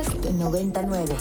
[0.00, 1.14] Podcast 99.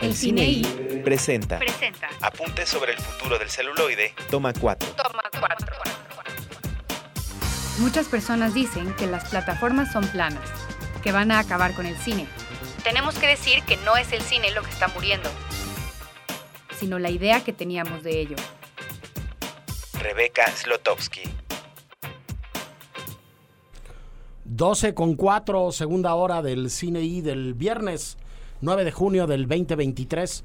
[0.00, 4.90] El cine I presenta presenta Apuntes sobre el futuro del celuloide, toma 4.
[4.90, 5.66] Toma 4.
[7.78, 10.46] Muchas personas dicen que las plataformas son planas,
[11.02, 12.26] que van a acabar con el cine.
[12.82, 15.30] Tenemos que decir que no es el cine lo que está muriendo,
[16.78, 18.36] sino la idea que teníamos de ello.
[19.94, 21.22] Rebeca Slotowski.
[24.56, 28.16] 12 con 4, segunda hora del cine I del viernes
[28.60, 30.44] 9 de junio del 2023.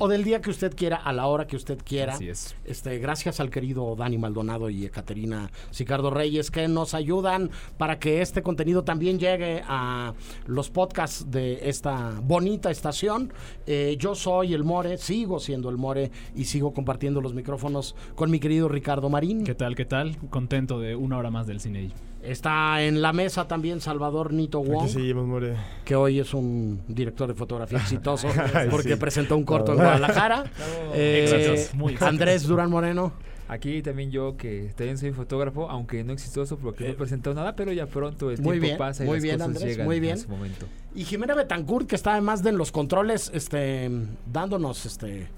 [0.00, 2.14] O del día que usted quiera, a la hora que usted quiera.
[2.14, 2.56] Así es.
[2.64, 8.22] Este, gracias al querido Dani Maldonado y Caterina Sicardo Reyes que nos ayudan para que
[8.22, 10.14] este contenido también llegue a
[10.46, 13.32] los podcasts de esta bonita estación.
[13.66, 18.30] Eh, yo soy el More, sigo siendo el More y sigo compartiendo los micrófonos con
[18.30, 19.44] mi querido Ricardo Marín.
[19.44, 19.74] ¿Qué tal?
[19.74, 20.16] ¿Qué tal?
[20.30, 21.90] Contento de una hora más del cine.
[22.28, 24.84] Está en la mesa también Salvador Nito Wong.
[24.84, 25.56] Aquí seguimos, More.
[25.84, 28.28] que hoy es un director de fotografía exitoso
[28.70, 28.96] porque sí.
[28.96, 29.78] presentó un corto en.
[29.78, 30.44] Guadalajara.
[30.94, 31.96] Eh, muy.
[32.00, 33.12] Andrés Durán Moreno.
[33.48, 37.56] Aquí también yo que también soy fotógrafo, aunque no exitoso porque no he presentado nada,
[37.56, 39.70] pero ya pronto el Eh, Muy tiempo bien, pasa y muy las bien, cosas Andrés,
[39.70, 40.14] llegan muy bien.
[40.14, 40.66] a su momento.
[40.94, 43.90] Y Jimena Betancourt, que está además de en los controles, este,
[44.30, 45.28] dándonos este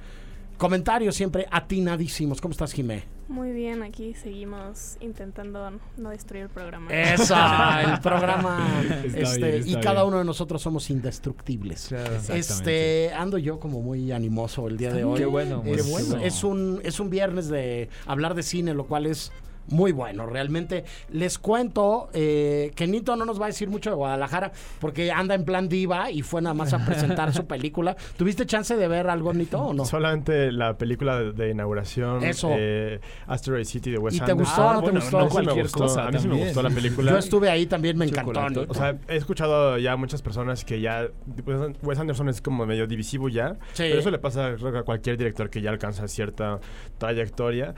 [0.59, 2.41] comentarios siempre atinadísimos.
[2.41, 3.05] ¿Cómo estás, Jimé?
[3.31, 6.91] Muy bien, aquí seguimos intentando no destruir el programa.
[6.92, 7.34] Eso,
[7.86, 8.83] el programa.
[9.14, 10.09] Este, bien, y cada bien.
[10.09, 11.86] uno de nosotros somos indestructibles.
[11.89, 12.17] Claro.
[12.34, 15.20] Este, ando yo como muy animoso el día de hoy.
[15.20, 16.17] Qué bueno, Es, qué bueno.
[16.17, 19.31] es un, es un viernes de hablar de cine, lo cual es
[19.69, 20.27] muy bueno.
[20.27, 25.12] Realmente les cuento eh, que Nito no nos va a decir mucho de Guadalajara porque
[25.12, 27.97] anda en plan diva y fue nada más a presentar su película.
[28.17, 29.84] ¿Tuviste chance de ver algo, Nito, o no?
[29.84, 32.48] Solamente la película de, de inauguración, Eso.
[32.52, 35.20] eh, Asteroid City de Wes ¿Y te gustó o no te bueno, gustó?
[35.20, 35.78] no cualquier gustó.
[35.80, 36.47] cosa A mí sí me también.
[36.48, 37.11] gustó la película.
[37.12, 38.48] Yo estuve ahí también, me encantó.
[38.48, 38.67] Nito.
[38.69, 41.06] O sea, he escuchado ya muchas personas que ya
[41.45, 43.55] pues, Wes Anderson es como medio divisivo ya.
[43.72, 43.84] Sí.
[43.84, 46.58] Pero eso le pasa creo a cualquier director que ya alcanza cierta
[46.98, 47.74] trayectoria.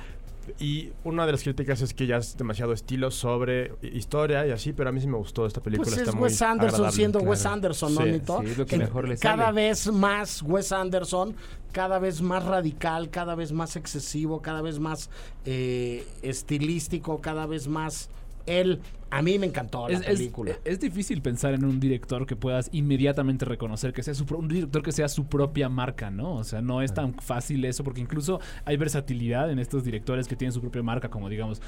[0.58, 4.72] Y una de las críticas es que ya es demasiado estilo sobre historia y así,
[4.72, 5.86] pero a mí sí me gustó esta película.
[5.88, 7.46] Pues está es muy Wes Anderson siendo Wes.
[7.46, 8.10] Anderson, ¿no, Sí.
[8.10, 8.40] Nito?
[8.42, 9.54] Sí, es lo que En- mejor le Cada sale.
[9.68, 11.36] vez más Wes Anderson,
[11.70, 15.10] cada vez más radical, cada vez más excesivo, cada vez más
[15.44, 18.10] eh, estilístico, cada vez más
[18.46, 18.80] él.
[19.10, 20.56] A mí me encantó la Es, película.
[20.64, 24.82] es difícil pensar en un director que puedas inmediatamente reconocer que sea su un director
[24.82, 26.34] que sea su propia marca, ¿no?
[26.36, 30.36] O sea, no es tan fácil eso porque incluso hay versatilidad en estos directores que
[30.36, 31.60] tienen su propia marca, como digamos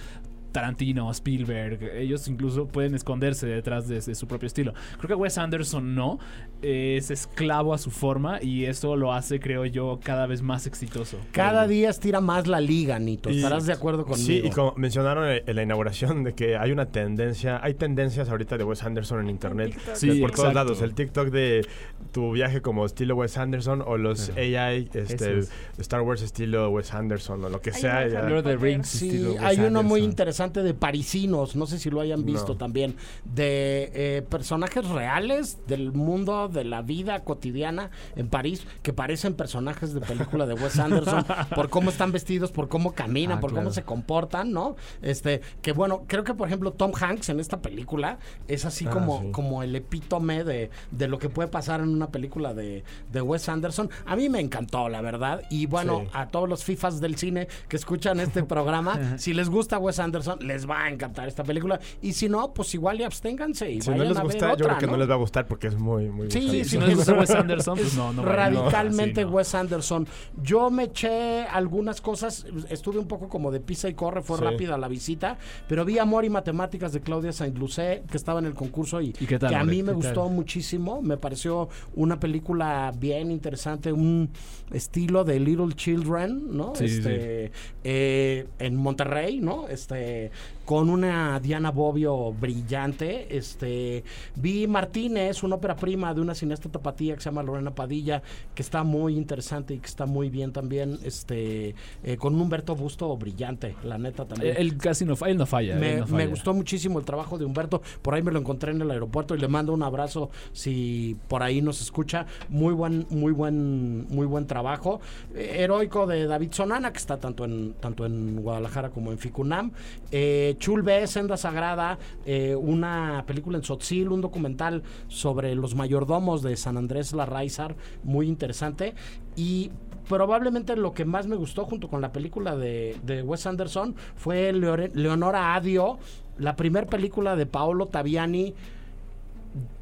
[0.55, 4.73] Tarantino, Spielberg, ellos incluso pueden esconderse detrás de, de su propio estilo.
[4.99, 6.21] Creo que Wes Anderson no,
[6.63, 11.19] es esclavo a su forma y eso lo hace, creo yo, cada vez más exitoso.
[11.33, 13.31] cada día estira más la liga, Nito.
[13.31, 14.25] Y- ¿Estarás de acuerdo conmigo?
[14.27, 18.57] Sí, y como mencionaron en la inauguración de que hay una tendencia, hay tendencias ahorita
[18.57, 19.77] de Wes Anderson en internet.
[19.95, 20.81] Sí, por todos lados.
[20.83, 21.67] El TikTok de
[22.13, 25.41] tu viaje como estilo Wes Anderson o los AI, este,
[25.79, 28.07] Star Wars estilo Wes Anderson o lo que Hay sea.
[28.07, 28.57] Lord of the.
[28.57, 30.11] Rings, Sí, estilo Wes hay uno muy Anderson.
[30.45, 32.59] Interesante de parisinos, no sé si lo hayan visto No.
[32.59, 39.35] también, de eh, personajes reales del mundo, de la vida cotidiana en París, que parecen
[39.35, 43.55] personajes de película de Wes Anderson, por cómo están vestidos, por cómo caminan, Ah, por
[43.55, 44.77] cómo se comportan, ¿no?
[45.03, 48.19] Este, que bueno, creo que por ejemplo Tom Hanks en esta película
[48.49, 49.31] es así Ah, como, sí.
[49.33, 53.49] como el epítome de, de lo que puede pasar en una película de, de Wes
[53.49, 53.89] Anderson.
[54.07, 56.11] A mí me encantó, la verdad, y bueno, Sí.
[56.13, 60.34] a todos los FIFAs del cine que escuchan este programa, si les gusta Wes Anderson,
[60.41, 61.79] les va a encantar esta película.
[62.03, 64.53] Y si no, pues igual y absténganse y Si no les a ver gusta, yo
[64.55, 66.87] otra, creo que no les va a gustar porque es muy, muy Sí, si no
[66.87, 69.33] les gusta Wes Anderson, pues no, no radicalmente Sí, no.
[69.33, 70.07] Wes Anderson.
[70.43, 74.45] Yo me eché algunas cosas, estuve un poco como de pisa y corre, fue Sí.
[74.45, 78.55] rápida la visita, pero vi Amor y Matemáticas de Claudia Saint-Lucé, que estaba en el
[78.55, 82.93] concurso y, ¿Y qué tal, que a mí me gustó muchísimo, me pareció una película
[82.99, 84.31] bien interesante, un
[84.73, 86.75] estilo de Little Children, ¿no?
[86.75, 87.53] Sí, sí, este,
[87.85, 89.69] eh, en Monterrey, ¿no?
[89.69, 90.24] Este,
[90.65, 94.03] con una Diana Bobbio brillante, este,
[94.37, 98.23] vi Martínez, una ópera prima de una cineasta tapatía que se llama Lorena Padilla,
[98.55, 102.75] que está muy interesante y que está muy bien también, este, eh, con un Humberto
[102.75, 104.55] Busto brillante, la neta también.
[104.57, 105.77] Él casi no, fa- él no falla.
[105.77, 106.27] Me, él no me falla.
[106.27, 107.83] gustó muchísimo el trabajo de Humberto.
[108.03, 111.43] Por ahí me lo encontré en el aeropuerto y le mando un abrazo si por
[111.43, 112.27] ahí nos escucha.
[112.49, 115.01] Muy buen, muy buen, muy buen trabajo.
[115.35, 119.73] Eh, heroico de David Sonana, que está tanto en, tanto en Guadalajara como en Ficunam.
[120.17, 126.41] Eh, Chul B, Senda Sagrada, eh, una película en Sotzil, un documental sobre los mayordomos
[126.41, 127.75] de San Andrés Larraizar,
[128.05, 128.95] muy interesante.
[129.35, 129.73] Y
[130.09, 135.57] probablemente lo que más me gustó junto con la película de, Wes Anderson fue Leonora
[135.57, 135.99] Adio,
[136.39, 138.55] la primera película de Paolo Taviani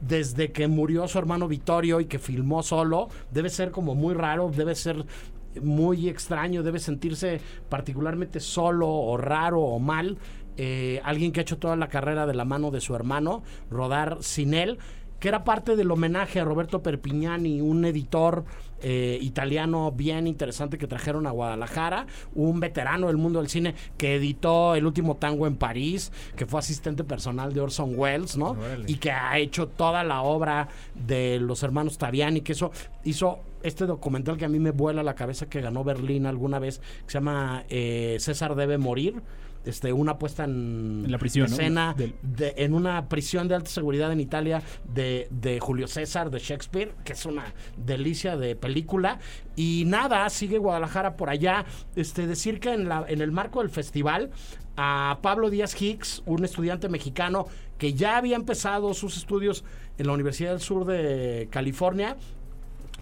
[0.01, 4.51] desde que murió su hermano Vittorio y que filmó solo, debe ser como muy raro,
[4.51, 5.05] debe ser
[5.61, 10.19] muy extraño, debe sentirse particularmente solo o raro o mal.
[10.57, 14.19] Eh, alguien que ha hecho toda la carrera de la mano de su hermano, rodar
[14.21, 14.79] sin él,
[15.23, 18.45] que era parte del homenaje a Roberto Perpignani, un editor
[18.83, 24.17] eh, italiano bien interesante que trajeron a Guadalajara, un veterano del mundo del cine que
[24.17, 28.57] editó El último tango en París, que fue asistente personal de Orson Welles, ¿no?
[28.89, 30.67] Y que ha hecho toda la obra
[30.97, 32.73] de los hermanos Taviani, que eso
[33.05, 36.81] hizo este documental que a mí me vuela la cabeza que ganó Berlín alguna vez,
[37.07, 39.23] que se llama eh, César debe morir.
[39.65, 41.53] Este, una puesta en, En la prisión, ¿no?
[41.53, 44.61] escena Del- de- en una prisión de alta seguridad en Italia
[44.93, 47.45] de, de Julio César, de Shakespeare, que es una
[47.77, 49.19] delicia de película.
[49.55, 51.65] Y nada, sigue Guadalajara por allá.
[51.95, 54.31] Este, decir que en, la, en el marco del festival,
[54.77, 57.47] a Pablo Díaz Hicks, un estudiante mexicano
[57.79, 59.65] que ya había empezado sus estudios
[59.99, 62.17] en la Universidad del Sur de California,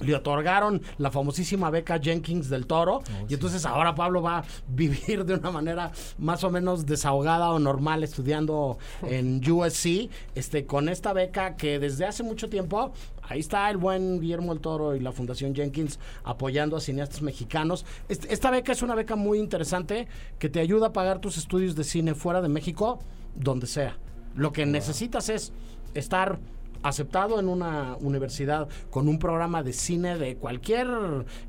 [0.01, 3.03] le otorgaron la famosísima beca Jenkins del Toro.
[3.29, 7.59] Y entonces ahora Pablo va a vivir de una manera más o menos desahogada o
[7.59, 12.93] normal estudiando en USC este con esta beca que desde hace mucho tiempo
[13.23, 17.85] ahí está el buen Guillermo el Toro y la Fundación Jenkins apoyando a cineastas mexicanos.
[18.09, 20.09] Este- esta beca es una beca muy interesante
[20.39, 22.99] que te ayuda a pagar tus estudios de cine fuera de México
[23.37, 23.97] donde sea.
[24.35, 25.53] Lo que necesitas es
[25.95, 26.39] estar
[26.83, 30.89] aceptado en una universidad con un programa de cine de cualquier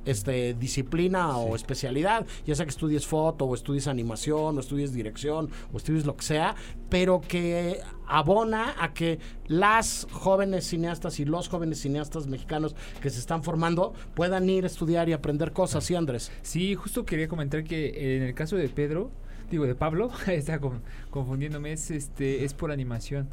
[0.05, 5.49] este, disciplina o especialidad, ya sea que estudies foto o estudies animación o estudies dirección
[5.73, 6.55] o estudies lo que sea,
[6.89, 13.19] pero que abona a que las jóvenes cineastas y los jóvenes cineastas mexicanos que se
[13.19, 16.31] están formando puedan ir a estudiar y aprender cosas, ¿sí, Andrés?
[16.41, 19.11] Sí, justo quería comentar que en el caso de Pedro,
[19.49, 23.29] digo de Pablo, está con- confundiéndome, es, este, es por animación.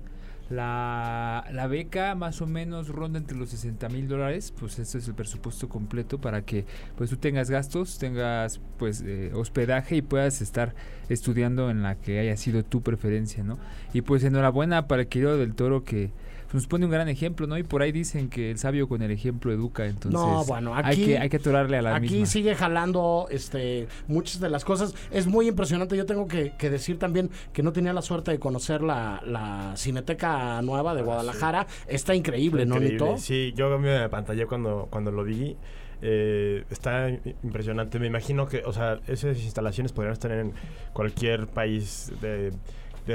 [0.50, 5.06] La, la beca más o menos ronda entre los 60 mil dólares, pues ese es
[5.06, 6.64] el presupuesto completo para que
[6.96, 10.74] pues tú tengas gastos, tengas pues eh, hospedaje y puedas estar
[11.10, 13.58] estudiando en la que haya sido tu preferencia, ¿no?
[13.92, 16.12] Y pues enhorabuena para el querido del Toro que
[16.52, 17.58] nos pone un gran ejemplo, ¿no?
[17.58, 20.82] Y por ahí dicen que el sabio con el ejemplo educa, entonces No, bueno, hay
[20.84, 22.26] aquí- que hay que atorarle a la Aquí misma.
[22.26, 24.94] sigue jalando este muchas de las cosas.
[25.10, 25.96] Es muy impresionante.
[25.96, 29.72] Yo tengo que, que decir también que no tenía la suerte de conocer la, la
[29.76, 31.66] Cineteca Nueva de Guadalajara.
[31.86, 33.04] Está increíble, ¿no, Increíble.
[33.06, 33.18] Nito?
[33.18, 35.56] Sí, yo me pantallé cuando, cuando lo vi.
[36.00, 37.10] Eh, está
[37.42, 37.98] impresionante.
[37.98, 40.52] Me imagino que, o sea, esas instalaciones podrían estar en
[40.92, 42.52] cualquier país de, de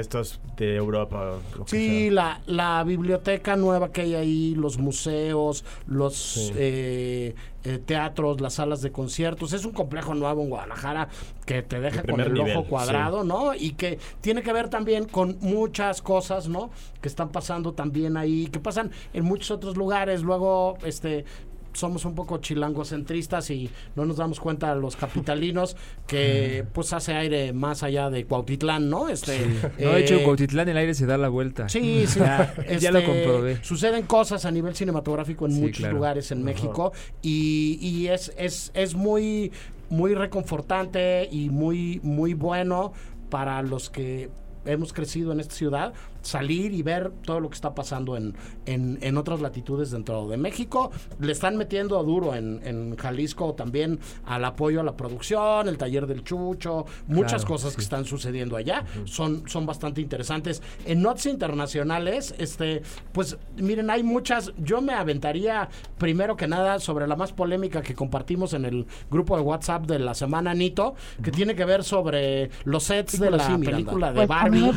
[0.00, 1.34] estos de Europa.
[1.66, 6.52] Sí, la, la biblioteca nueva que hay ahí, los museos, los Sí.
[6.56, 9.52] eh, eh, teatros, las salas de conciertos.
[9.52, 11.08] Es un complejo nuevo en Guadalajara
[11.46, 13.54] que te deja con el nivel, ojo cuadrado, ¿no?
[13.54, 16.70] Y que tiene que ver también con muchas cosas, ¿no?
[17.00, 20.22] Que están pasando también ahí, que pasan en muchos otros lugares.
[20.22, 21.24] Luego, este
[21.74, 25.76] somos un poco chilangocentristas y no nos damos cuenta los capitalinos
[26.06, 29.08] que pues hace aire más allá de Cuautitlán, ¿no?
[29.08, 29.38] Este
[29.78, 31.68] No, de hecho, eh, en Cuautitlán el aire se da la vuelta.
[31.68, 32.18] Sí, sí.
[32.20, 33.62] Ya, ya lo Este, comprobé.
[33.64, 35.94] Suceden cosas a nivel cinematográfico en Sí, muchos claro.
[35.96, 36.92] lugares en México
[37.22, 39.52] y, y es, es, es muy,
[39.90, 42.92] muy reconfortante y muy, muy bueno
[43.30, 44.30] para los que
[44.66, 45.92] hemos crecido en esta ciudad
[46.24, 48.34] salir y ver todo lo que está pasando en,
[48.66, 50.90] en, en otras latitudes dentro de México.
[51.20, 56.06] Le están metiendo duro en, en Jalisco también al apoyo a la producción, el taller
[56.06, 58.84] del Chucho, muchas Claro, cosas que están sucediendo allá.
[59.04, 60.62] Son, son bastante interesantes.
[60.86, 62.82] En notas internacionales, este,
[63.12, 64.52] pues miren, hay muchas.
[64.58, 65.68] Yo me aventaría
[65.98, 69.98] primero que nada sobre la más polémica que compartimos en el grupo de WhatsApp de
[69.98, 74.28] la semana Nito, que tiene que ver sobre los sets de la película de Pues,
[74.28, 74.72] Barbie, me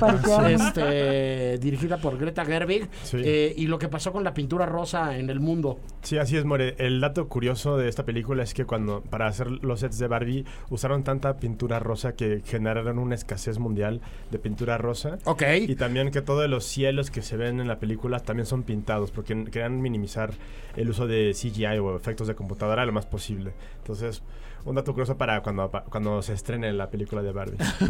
[1.38, 3.17] este, dirigida por Greta Gerwig, Sí.
[3.24, 5.79] eh, y lo que pasó con la pintura rosa en el mundo.
[6.01, 6.75] Sí, así es, More.
[6.77, 10.46] El dato curioso de esta película es que cuando para hacer los sets de Barbie
[10.70, 14.01] usaron tanta pintura rosa que generaron una escasez mundial
[14.32, 15.17] de pintura rosa.
[15.25, 15.44] Ok.
[15.67, 19.12] Y también que todos los cielos que se ven en la película también son pintados
[19.12, 20.32] porque querían minimizar
[20.75, 23.51] el uso de CGI o efectos de computadora lo más posible.
[23.79, 24.22] Entonces,
[24.67, 27.57] un dato curioso para cuando, cuando se estrene la película de Barbie.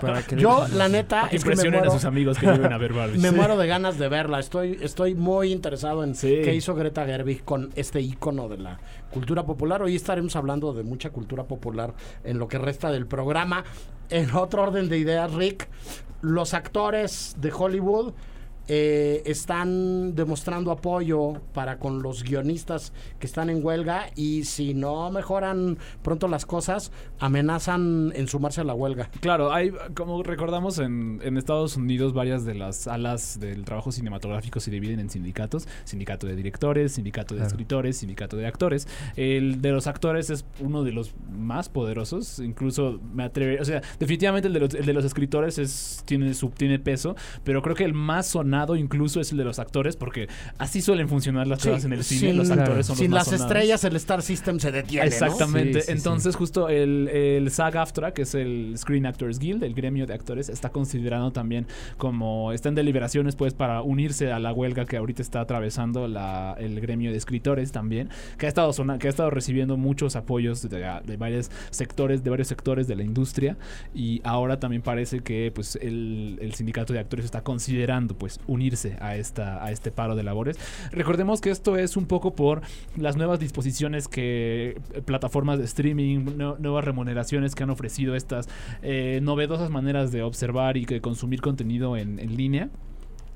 [0.00, 2.46] Para que le- Yo, la neta, Que es que me impresionen a sus amigos que
[2.46, 3.18] lleven a ver Barbie.
[3.18, 4.38] me muero de ganas de verla.
[4.38, 6.40] Estoy, estoy muy interesado en Sí.
[6.44, 8.78] qué hizo Greta Gerwig con este icono de la
[9.10, 9.82] cultura popular.
[9.82, 11.94] Hoy estaremos hablando de mucha cultura popular
[12.24, 13.64] en lo que resta del programa.
[14.08, 15.68] En otro orden de ideas, Rick,
[16.22, 18.12] los actores de Hollywood
[18.72, 25.10] eh, están demostrando apoyo para con los guionistas que están en huelga y si no
[25.10, 29.10] mejoran pronto las cosas, amenazan en sumarse a la huelga.
[29.20, 34.60] Claro, hay, como recordamos, en, en Estados Unidos varias de las alas del trabajo cinematográfico
[34.60, 35.66] se dividen en sindicatos.
[35.82, 37.48] Sindicato de directores, sindicato de Claro.
[37.48, 38.86] escritores, sindicato de actores.
[39.16, 42.38] El de los actores es uno de los más poderosos.
[42.38, 43.60] Incluso me atreve...
[43.60, 47.16] O sea, definitivamente el de los, el de los escritores es, tiene, su, tiene peso,
[47.42, 51.08] pero creo que el más sonado incluso es el de los actores porque así suelen
[51.08, 52.20] funcionar las cosas en el cine.
[52.28, 53.46] sin, los actores son sin los más las sonados.
[53.56, 55.06] estrellas, el Star System se detiene.
[55.06, 55.12] ¿no?
[55.12, 55.80] Exactamente.
[55.80, 60.06] Sí, sí, Entonces, justo el, el SAG-AFTRA, que es el Screen Actors Guild, el gremio
[60.06, 64.84] de actores, está considerando también como está en deliberaciones, pues, para unirse a la huelga
[64.84, 69.06] que ahorita está atravesando la, el gremio de escritores también, que ha estado sona- que
[69.06, 73.56] ha estado recibiendo muchos apoyos de, de varios sectores, de varios sectores de la industria,
[73.94, 78.96] y ahora también parece que, pues, el, el sindicato de actores está considerando, pues, unirse
[79.00, 80.58] a esta, a este paro de labores.
[80.90, 82.62] Recordemos que esto es un poco por
[82.96, 88.48] las nuevas disposiciones que eh, plataformas de streaming, nue- nuevas remuneraciones que han ofrecido estas
[88.82, 92.68] eh, novedosas maneras de observar y de consumir contenido en, línea.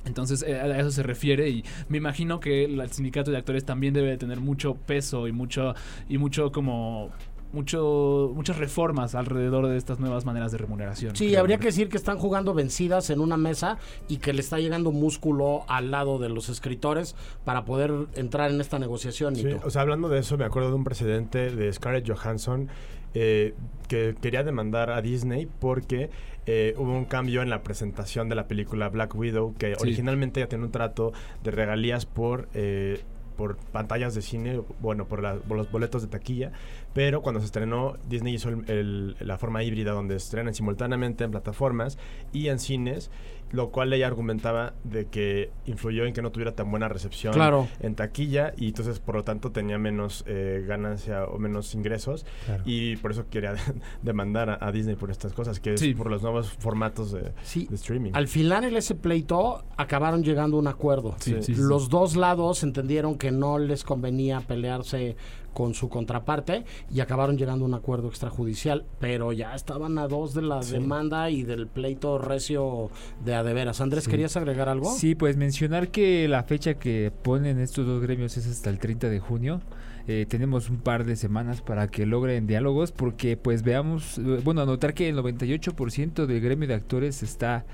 [0.05, 3.95] Entonces eh, a eso se refiere y me imagino que el sindicato de actores también
[3.95, 5.75] debe de tener mucho peso y mucho
[6.09, 7.11] y mucho como
[7.55, 11.17] mucho muchas reformas alrededor de estas nuevas maneras de remuneración.
[11.17, 11.41] Sí, creo.
[11.41, 14.93] habría que decir que están jugando vencidas en una mesa y que le está llegando
[14.93, 19.37] músculo al lado de los escritores para poder entrar en esta negociación.
[19.37, 22.69] Sí, o sea, hablando de eso, me acuerdo de un precedente de Scarlett Johansson
[23.15, 23.55] eh,
[23.89, 26.11] que quería demandar a Disney porque
[26.47, 29.81] eh, hubo un cambio en la presentación de la película Black Widow, que Sí.
[29.81, 32.49] originalmente ya tenía un trato de regalías por...
[32.55, 33.01] eh,
[33.37, 36.53] por pantallas de cine, bueno, por, los boletos de taquilla,
[36.93, 41.99] pero cuando se estrenó, Disney hizo el- la forma híbrida donde estrenan simultáneamente en plataformas
[42.33, 43.11] y en cines,
[43.53, 47.69] lo cual ella argumentaba de que influyó en que no tuviera tan buena recepción Claro.
[47.81, 52.27] en taquilla y entonces por lo tanto tenía menos eh, ganancia o menos ingresos
[52.65, 53.55] y por eso quería
[54.03, 55.91] demandar a, a Disney por estas cosas, que Sí.
[55.91, 58.11] es por los nuevos formatos de, Sí, de streaming.
[58.15, 61.15] Al final en ese pleito acabaron llegando a un acuerdo.
[61.21, 61.63] Sí, sí, sí.
[61.63, 65.17] Los dos lados entendieron que no les convenía pelearse
[65.55, 70.35] con su contraparte y acabaron llegando a un acuerdo extrajudicial, pero ya estaban a dos
[70.35, 70.73] de la Sí.
[70.73, 72.91] demanda y del pleito recio
[73.25, 73.81] de a de veras.
[73.81, 74.11] Andrés, Sí.
[74.11, 74.93] ¿querías agregar algo?
[74.95, 79.09] Sí, pues mencionar que la fecha que ponen estos dos gremios es hasta el 30
[79.09, 79.61] de junio.
[80.07, 84.61] Eh, tenemos un par de semanas para que logren diálogos porque pues veamos, eh, bueno,
[84.61, 87.65] anotar que el 98% del gremio de actores está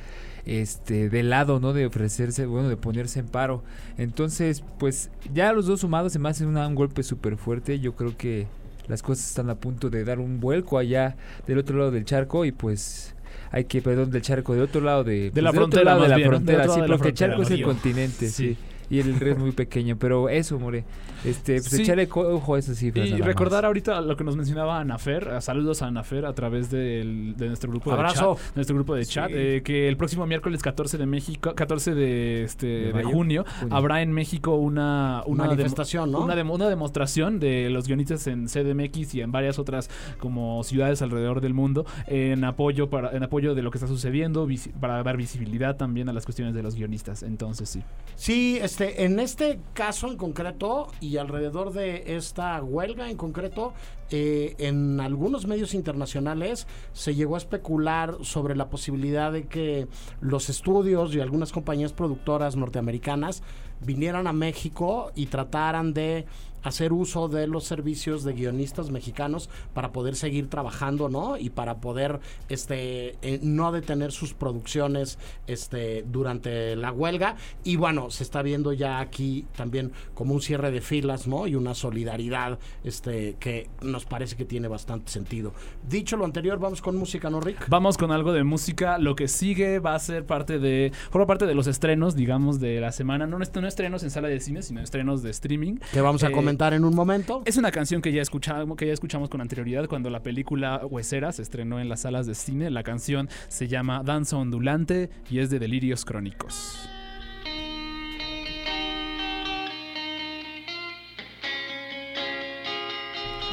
[0.46, 1.72] este del lado, ¿no?
[1.72, 3.62] De ofrecerse, bueno, de ponerse en paro.
[3.98, 7.78] Entonces, pues ya los dos sumados se me hacen una- un golpe súper fuerte.
[7.80, 8.46] Yo creo que
[8.88, 11.16] las cosas están a punto de dar un vuelco allá
[11.46, 13.14] del otro lado del charco y pues
[13.52, 16.14] hay que, perdón, del charco, del otro lado de, pues, la frontera, lado de la
[16.28, 18.54] frontera, sí, de porque el charco es el continente, sí.
[18.54, 18.56] Sí.
[18.90, 20.84] Y el río es muy pequeño, pero eso, more.
[21.24, 21.82] Este, pues Sí.
[21.82, 23.08] echarle ojo a esas cifras.
[23.08, 23.68] Y recordar más.
[23.68, 27.92] ahorita lo que nos mencionaba Anafer, saludos a Anafer a través del- de nuestro grupo
[27.92, 28.34] Abrazo.
[28.34, 31.94] de chat, nuestro grupo de chat, eh, que el próximo miércoles 14 de México, 14
[31.94, 33.76] de este ¿De de, junio, Junio.
[33.76, 36.22] habrá en México una una Manifestación, ¿no?
[36.24, 41.00] Una, demo- una demostración de los guionistas en CDMX y en varias otras como ciudades
[41.02, 44.48] alrededor del mundo en apoyo para en apoyo de lo que está sucediendo,
[44.80, 47.22] para dar visibilidad también a las cuestiones de los guionistas.
[47.22, 47.82] Entonces sí.
[48.16, 53.74] Sí, este, en este caso en concreto y alrededor de esta huelga en concreto,
[54.10, 59.86] eh, en algunos medios internacionales se llegó a especular sobre la posibilidad de que
[60.22, 63.42] los estudios y algunas compañías productoras norteamericanas
[63.80, 66.24] vinieran a México y trataran de
[66.62, 71.36] hacer uso de los servicios de guionistas mexicanos para poder seguir trabajando, ¿no?
[71.36, 78.10] Y para poder este eh, no detener sus producciones este durante la huelga y bueno,
[78.10, 81.46] se está viendo ya aquí también como un cierre de filas, ¿no?
[81.46, 85.52] Y una solidaridad este que nos parece que tiene bastante sentido.
[85.88, 87.68] Dicho lo anterior, vamos con música, ¿no, Rick?
[87.68, 88.98] Vamos con algo de música.
[88.98, 90.92] Lo que sigue va a ser parte de.
[91.10, 93.26] Forma parte de los estrenos, digamos, de la semana.
[93.26, 95.76] No, no estrenos en sala de cine, sino estrenos de streaming.
[95.92, 97.42] Que vamos a Eh, en un momento.
[97.44, 101.32] Es una canción que ya escuchamos, que ya escuchamos con anterioridad cuando la película Huesera
[101.32, 102.70] se estrenó en las salas de cine.
[102.70, 106.88] La canción se llama Danza Ondulante y es de Delirios Crónicos.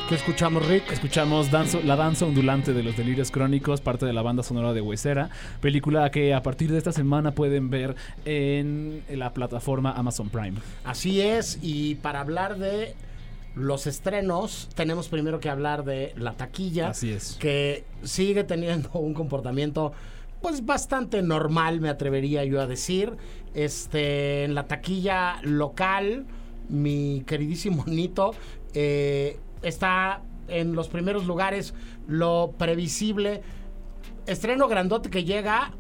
[0.08, 0.90] ¿Qué escuchamos, Rick?
[0.92, 4.80] Escuchamos danzo- La Danza Ondulante de los Delirios Crónicos, parte de la banda sonora de
[4.80, 10.60] Huesera, película que a partir de esta semana pueden ver en la plataforma Amazon Prime.
[10.86, 12.96] Así es, y para hablar de
[13.56, 16.90] los estrenos, tenemos primero que hablar de la taquilla.
[16.90, 17.36] Así es.
[17.38, 19.92] que sigue teniendo un comportamiento
[20.42, 23.12] pues bastante normal, me atrevería yo a decir.
[23.56, 26.26] Este, en la taquilla local,
[26.70, 28.34] mi queridísimo Nito
[28.74, 31.74] eh, está en los primeros lugares.
[32.08, 33.42] Lo previsible,
[34.26, 35.72] estreno grandote que llega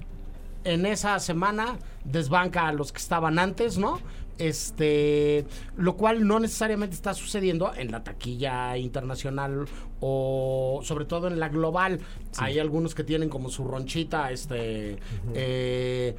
[0.63, 4.00] en esa semana desbanca a los que estaban antes, ¿no?
[4.38, 5.46] Este,
[5.77, 9.65] lo cual no necesariamente está sucediendo en la taquilla internacional
[10.00, 12.00] o sobre todo en la global.
[12.38, 15.00] Hay algunos que tienen como su ronchita, este,
[15.34, 16.15] eh,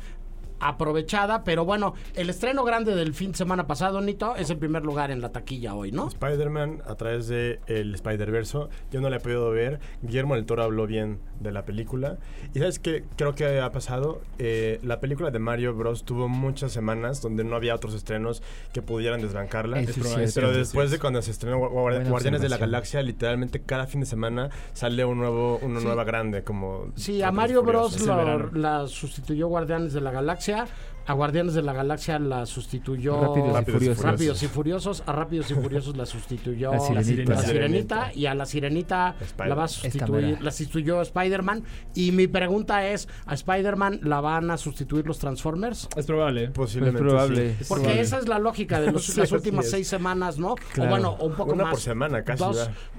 [0.60, 4.84] aprovechada, pero bueno, el estreno grande del fin de semana pasado, Nito, es el primer
[4.84, 6.08] lugar en la taquilla hoy, ¿no?
[6.08, 8.68] Spider-Man a través de el Spider-Verso.
[8.90, 9.80] Yo no la he podido ver.
[10.02, 12.18] Guillermo del Toro habló bien de la película.
[12.54, 14.20] Y ¿sabes qué creo que ha pasado?
[14.38, 16.04] Eh, la película de Mario Bros.
[16.04, 19.80] tuvo muchas semanas donde no había otros estrenos que pudieran desbancarla.
[19.80, 22.58] Es Pero cierto, pero eso es después de cuando se estrenó Buena Guardianes de la.
[22.58, 25.86] Galaxia, literalmente cada fin de semana sale un nuevo, una Sí.
[25.86, 26.90] nueva grande, como...
[26.96, 28.00] Sí, a Mario Bros.
[28.00, 30.47] Lo- la sustituyó Guardianes de la Galaxia.
[30.48, 30.68] negociar.
[31.08, 34.04] A Guardianes de la Galaxia la sustituyó Rápidos y Rápidos y Furiosos.
[34.04, 35.02] Rápidos y Furiosos.
[35.06, 37.32] A Rápidos y Furiosos la sustituyó La Sirenita.
[37.32, 41.64] la La Sirenita, y a la Sirenita Spider- la va a sustituir, la sustituyó Spider-Man.
[41.94, 45.88] Y mi pregunta es, ¿a Spider-Man la van a sustituir los Transformers?
[45.96, 46.50] Es probable.
[46.50, 47.50] Posiblemente Es probable.
[47.58, 47.64] sí.
[47.68, 48.02] Porque probable.
[48.02, 50.56] esa es la lógica de los- Sí, las últimas seis semanas, ¿no?
[50.74, 50.88] Claro.
[50.88, 51.70] O bueno, o un poco Una más.
[51.72, 52.44] por semana casi,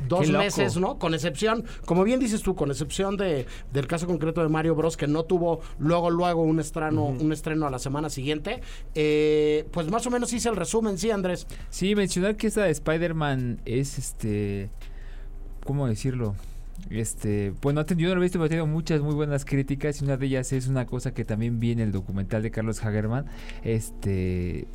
[0.08, 0.98] Dos, meses, ¿no?
[0.98, 4.98] Con excepción, como bien dices tú, con excepción de, del caso concreto de Mario Bros,
[4.98, 8.62] que no tuvo luego, luego un estreno, un estreno a la semana siguiente.
[8.96, 11.48] Eh, pues más o menos hice el resumen, sí, Andrés.
[11.70, 14.70] Sí, mencionar que esta de Spider-Man es este.
[15.66, 16.36] ¿Cómo decirlo?
[16.90, 20.06] Este, bueno, yo no lo he visto, pero ha tenido muchas muy buenas críticas y
[20.06, 23.26] una de ellas es una cosa que también vi en el documental de Carlos Hagerman,
[23.64, 24.66] este,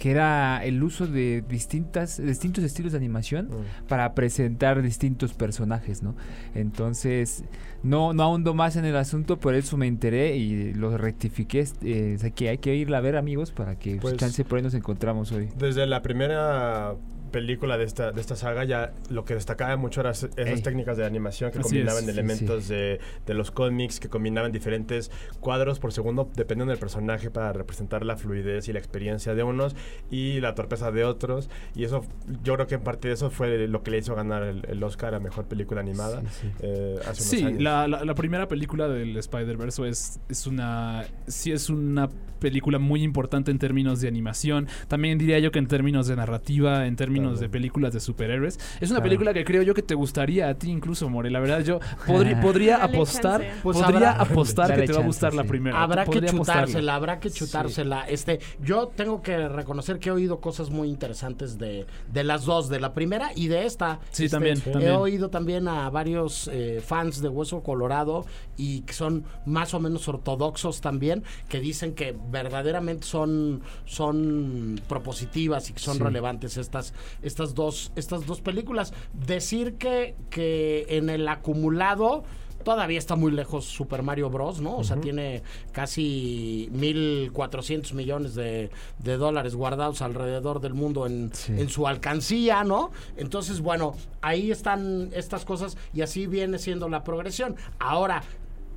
[0.00, 3.88] que era el uso de distintas, distintos estilos de animación Mm.
[3.88, 6.14] para presentar distintos personajes, ¿no?
[6.54, 7.44] Entonces,
[7.82, 11.64] no, no ahondo más en el asunto, por eso me enteré y lo rectifiqué.
[11.82, 14.44] eh, o sea, que hay que irla a ver, amigos, para que pues, Pues- chance
[14.44, 15.48] por ahí nos encontramos hoy.
[15.58, 16.94] Desde la primera
[17.28, 20.60] película de esta, de esta saga ya lo que destacaba mucho eran esas Ey.
[20.62, 22.04] técnicas de animación que Así combinaban es.
[22.04, 27.30] Sí, elementos De, de los cómics, que combinaban diferentes cuadros por segundo dependiendo del personaje
[27.30, 29.76] para representar la fluidez y la experiencia de unos
[30.10, 31.48] y la torpeza de otros.
[31.74, 32.04] Y eso,
[32.42, 34.82] yo creo que en parte de eso fue lo que le hizo ganar el, el
[34.82, 36.50] Oscar a Mejor Película Animada Sí, sí.
[36.60, 37.62] eh, hace unos Sí, años.
[37.62, 41.04] la, la- la primera película del Spider-Verse es, es una.
[41.26, 44.68] Sí, es una película muy importante en términos de animación.
[44.86, 47.38] También diría yo que en términos de narrativa, en términos Claro.
[47.38, 48.54] de películas de superhéroes.
[48.80, 49.02] Es una Claro.
[49.04, 51.30] película que creo yo que te gustaría a ti incluso, More.
[51.30, 53.44] La verdad, yo podría, podría Dale apostar.
[53.62, 55.48] Pues podría habrá- apostar que te va a gustar la sí.
[55.48, 55.82] primera.
[55.82, 56.38] Habrá que apostarle.
[56.38, 58.08] chutársela, habrá que chutársela.
[58.08, 62.68] Este, yo tengo que reconocer que he oído cosas muy interesantes de, de las dos,
[62.68, 64.00] de la primera y de esta.
[64.10, 64.92] Sí, Este, también, He también.
[64.92, 68.24] oído también a varios eh, fans de Hueso Colorado
[68.56, 75.70] y que son más o menos ortodoxos también, que dicen que verdaderamente son, son propositivas
[75.70, 76.02] y que son Sí.
[76.02, 78.92] relevantes estas, estas, dos, estas dos películas.
[79.12, 82.24] Decir que, que en el acumulado
[82.64, 84.76] todavía está muy lejos Super Mario Bros, ¿no?
[84.76, 85.42] O sea, tiene
[85.72, 91.52] casi 1.400 millones de, de dólares guardados alrededor del mundo en, Sí.
[91.56, 92.90] en su alcancía, ¿no?
[93.16, 97.56] Entonces, bueno, ahí están estas cosas y así viene siendo la progresión.
[97.78, 98.22] Ahora,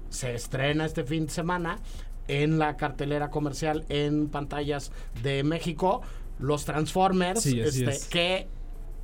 [0.10, 1.80] se estrena este fin de semana
[2.28, 4.92] en la cartelera comercial en pantallas
[5.24, 6.02] de México
[6.42, 8.06] los Transformers Sí, este, es.
[8.06, 8.48] que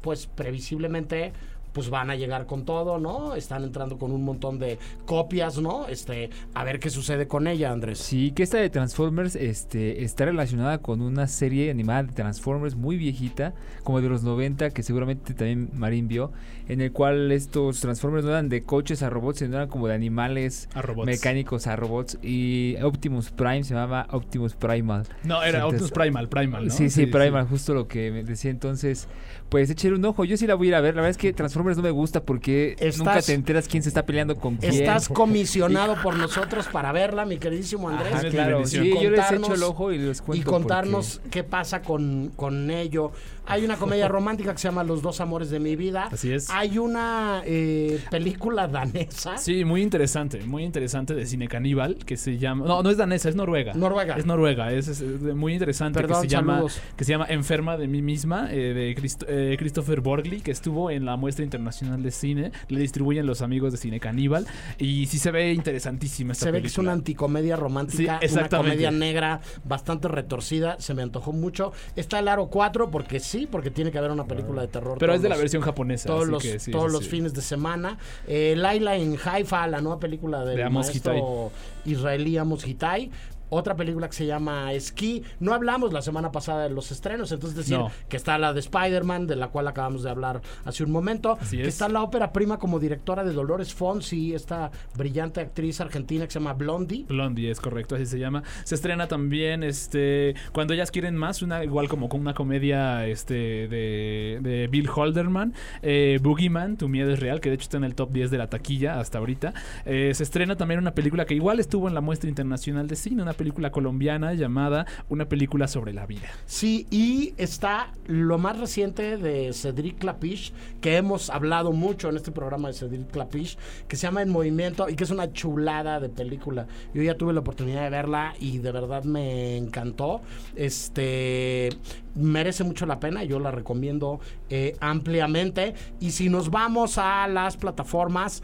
[0.02, 1.34] pues previsiblemente
[1.78, 3.36] pues van a llegar con todo, ¿no?
[3.36, 5.88] Están entrando con un montón de copias, ¿no?
[5.88, 8.00] Este, a ver qué sucede con ella, Andrés.
[8.00, 12.98] Sí, que esta de Transformers este, está relacionada con una serie animada de Transformers muy
[12.98, 16.32] viejita, como de los 90, que seguramente también Marín vio,
[16.68, 19.94] en el cual estos Transformers no eran de coches a robots, sino eran como de
[19.94, 21.06] animales A robots.
[21.06, 22.18] mecánicos a robots.
[22.24, 25.06] Y Optimus Prime se llamaba Optimus Primal.
[25.24, 26.74] No, era Entonces- Optimus Primal, Primal, ¿no?
[26.74, 29.08] Sí, sí, Primal, justo lo que me decía entonces.
[29.50, 30.96] Pues échale un ojo, yo sí la voy a ir a ver.
[30.96, 33.90] La verdad es que Transformers no me gusta porque Estás- nunca te enteras quién se
[33.90, 34.74] está peleando con quién.
[34.74, 38.14] Estás comisionado por nosotros para verla, mi queridísimo Andrés.
[38.14, 38.66] Ajá, claro.
[38.66, 40.42] Sí, Y yo les echo el ojo y les cuento.
[40.42, 43.12] y contarnos qué pasa con, con ello.
[43.48, 46.10] Hay una comedia romántica que se llama Los dos amores de mi vida.
[46.12, 46.50] Así es.
[46.50, 49.38] Hay una eh, película danesa.
[49.38, 52.66] Sí, muy interesante, muy interesante de cine caníbal que se llama.
[52.66, 53.74] No, no es danesa, es noruega.
[53.74, 54.16] Noruega.
[54.18, 56.64] Es noruega, es, es, muy interesante Perdón, que se llama
[56.96, 60.92] que se llama Enferma de mí misma eh, de Christ- eh, Christopher Borgli que estuvo
[60.92, 62.52] en la muestra internacional de cine.
[62.68, 64.46] Le distribuyen los amigos de Cine Caníbal.
[64.78, 68.50] Y sí se ve interesantísima esta Se ve que es una anticomedia romántica, Sí, una
[68.50, 71.72] comedia negra bastante retorcida, se me antojó mucho.
[71.96, 74.98] Está el Aro 4 porque sí, porque tiene que haber una película de terror.
[75.00, 76.08] Pero es de la los- versión japonesa.
[76.08, 77.10] todos así los, que sí, todos los sí.
[77.12, 77.98] fines de semana.
[78.28, 81.52] Eh, Laila en Haifa, la nueva película del De Amos maestro
[81.86, 83.12] israelí Amos Hitai.
[83.50, 85.24] Otra película que se llama Ski.
[85.40, 87.92] No hablamos la semana pasada de los estrenos, entonces decir No.
[88.10, 91.38] que está la de Spider-Man, de la cual acabamos de hablar hace un momento.
[91.40, 91.70] Así que es.
[91.70, 96.40] está la ópera prima como directora de Dolores Fonsi, esta brillante actriz argentina que se
[96.40, 97.06] llama Blondie.
[97.08, 98.44] Blondie es correcto, así se llama.
[98.64, 103.68] Se estrena también este cuando ellas quieren más, una igual como con una comedia este
[103.68, 107.84] de, de Bill Holderman, eh, Boogeyman, Tu miedo es real, que de hecho está en
[107.84, 109.54] el top 10 de la taquilla hasta ahorita.
[109.86, 113.22] Eh, se estrena también una película que igual estuvo en la muestra internacional de cine,
[113.24, 116.28] una película colombiana llamada Una película sobre la vida.
[116.46, 122.32] Sí, y está lo más reciente de Cedric Clapiche, que hemos hablado mucho en este
[122.32, 126.10] programa de Cedric Clapiche, que se llama En Movimiento y que es una chulada de
[126.10, 126.68] película.
[126.94, 130.22] Yo ya tuve la oportunidad de verla y de verdad me encantó.
[130.56, 131.70] Este
[132.16, 134.20] merece mucho la pena, yo la recomiendo
[134.50, 135.76] eh, ampliamente.
[136.00, 138.44] Y si nos vamos a las plataformas.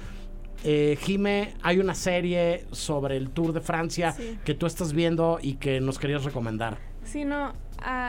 [0.63, 4.37] Eh, Jime, hay una serie sobre el Tour de Francia Sí.
[4.45, 6.77] que tú estás viendo y que nos querías recomendar.
[7.03, 7.53] Sí, no.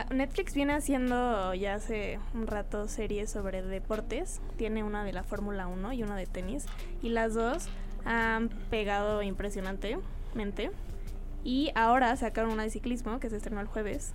[0.09, 4.39] Netflix viene haciendo ya hace un rato series sobre deportes.
[4.57, 6.65] Tiene una de la Fórmula 1 y una de tenis.
[7.01, 7.67] Y las dos
[8.05, 10.71] han pegado impresionantemente.
[11.43, 14.13] Y ahora sacaron una de ciclismo que se estrenó el jueves.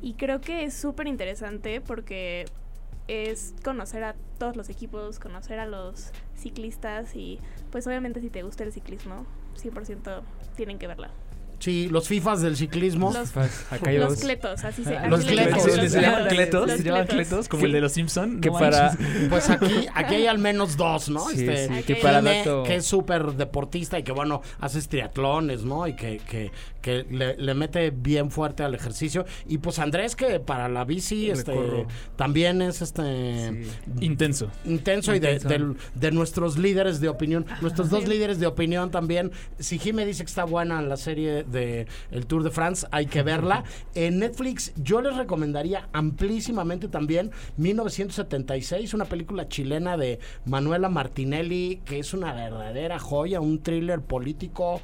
[0.00, 2.46] Y creo que es súper interesante porque
[3.08, 7.38] es conocer a todos los equipos, conocer a los ciclistas y
[7.70, 9.26] pues obviamente si te gusta el ciclismo,
[9.62, 10.22] 100%
[10.56, 11.10] tienen que verla.
[11.58, 13.12] Sí, los FIFAs del ciclismo.
[13.12, 15.62] Los, Acá hay los cletos, así se Los cletos.
[15.62, 17.48] ¿Se- los se llaman cletos.
[17.48, 17.66] Como Sí.
[17.66, 18.40] el de los Simpson.
[18.40, 18.96] Que No para.
[19.30, 21.20] Pues aquí, aquí hay al menos dos, ¿no?
[21.28, 24.88] Sí, este, sí, que Jime, para dato- que es súper deportista y que, bueno, haces
[24.88, 25.86] triatlones, ¿no?
[25.86, 26.50] Y que, que,
[26.82, 29.24] que le, le mete bien fuerte al ejercicio.
[29.48, 34.04] Y pues Andrés, que para la bici, este, también es este Sí.
[34.04, 34.50] Intenso.
[34.64, 37.46] intenso y de, del- de nuestros líderes de opinión.
[37.62, 39.30] Nuestros dos líderes de opinión también.
[39.58, 43.22] Si Jime dice que está buena la serie de El Tour de France, hay que
[43.22, 43.64] verla.
[43.94, 51.98] En Netflix yo les recomendaría amplísimamente también 1976, una película chilena de Manuela Martinelli, que
[52.00, 54.80] es una verdadera joya, un thriller político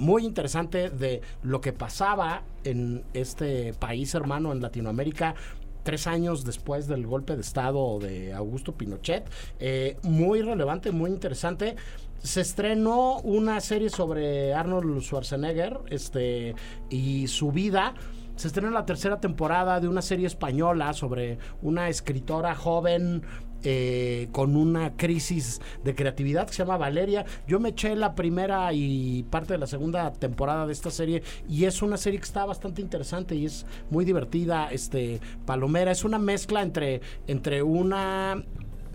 [0.00, 5.34] muy interesante de lo que pasaba en este país hermano en Latinoamérica
[5.82, 9.28] tres años después del golpe de estado de Augusto Pinochet.
[9.58, 11.76] Eh, muy relevante, muy interesante.
[12.22, 16.54] Se estrenó una serie sobre Arnold Schwarzenegger este,
[16.90, 17.94] y su vida.
[18.36, 23.22] Se estrenó la tercera temporada de una serie española sobre una escritora joven
[23.62, 27.24] eh, con una crisis de creatividad que se llama Valeria.
[27.46, 31.64] Yo me eché la primera y parte de la segunda temporada de esta serie y
[31.64, 35.90] es una serie que está bastante interesante y es muy divertida, este palomera.
[35.90, 38.42] Es una mezcla entre, entre una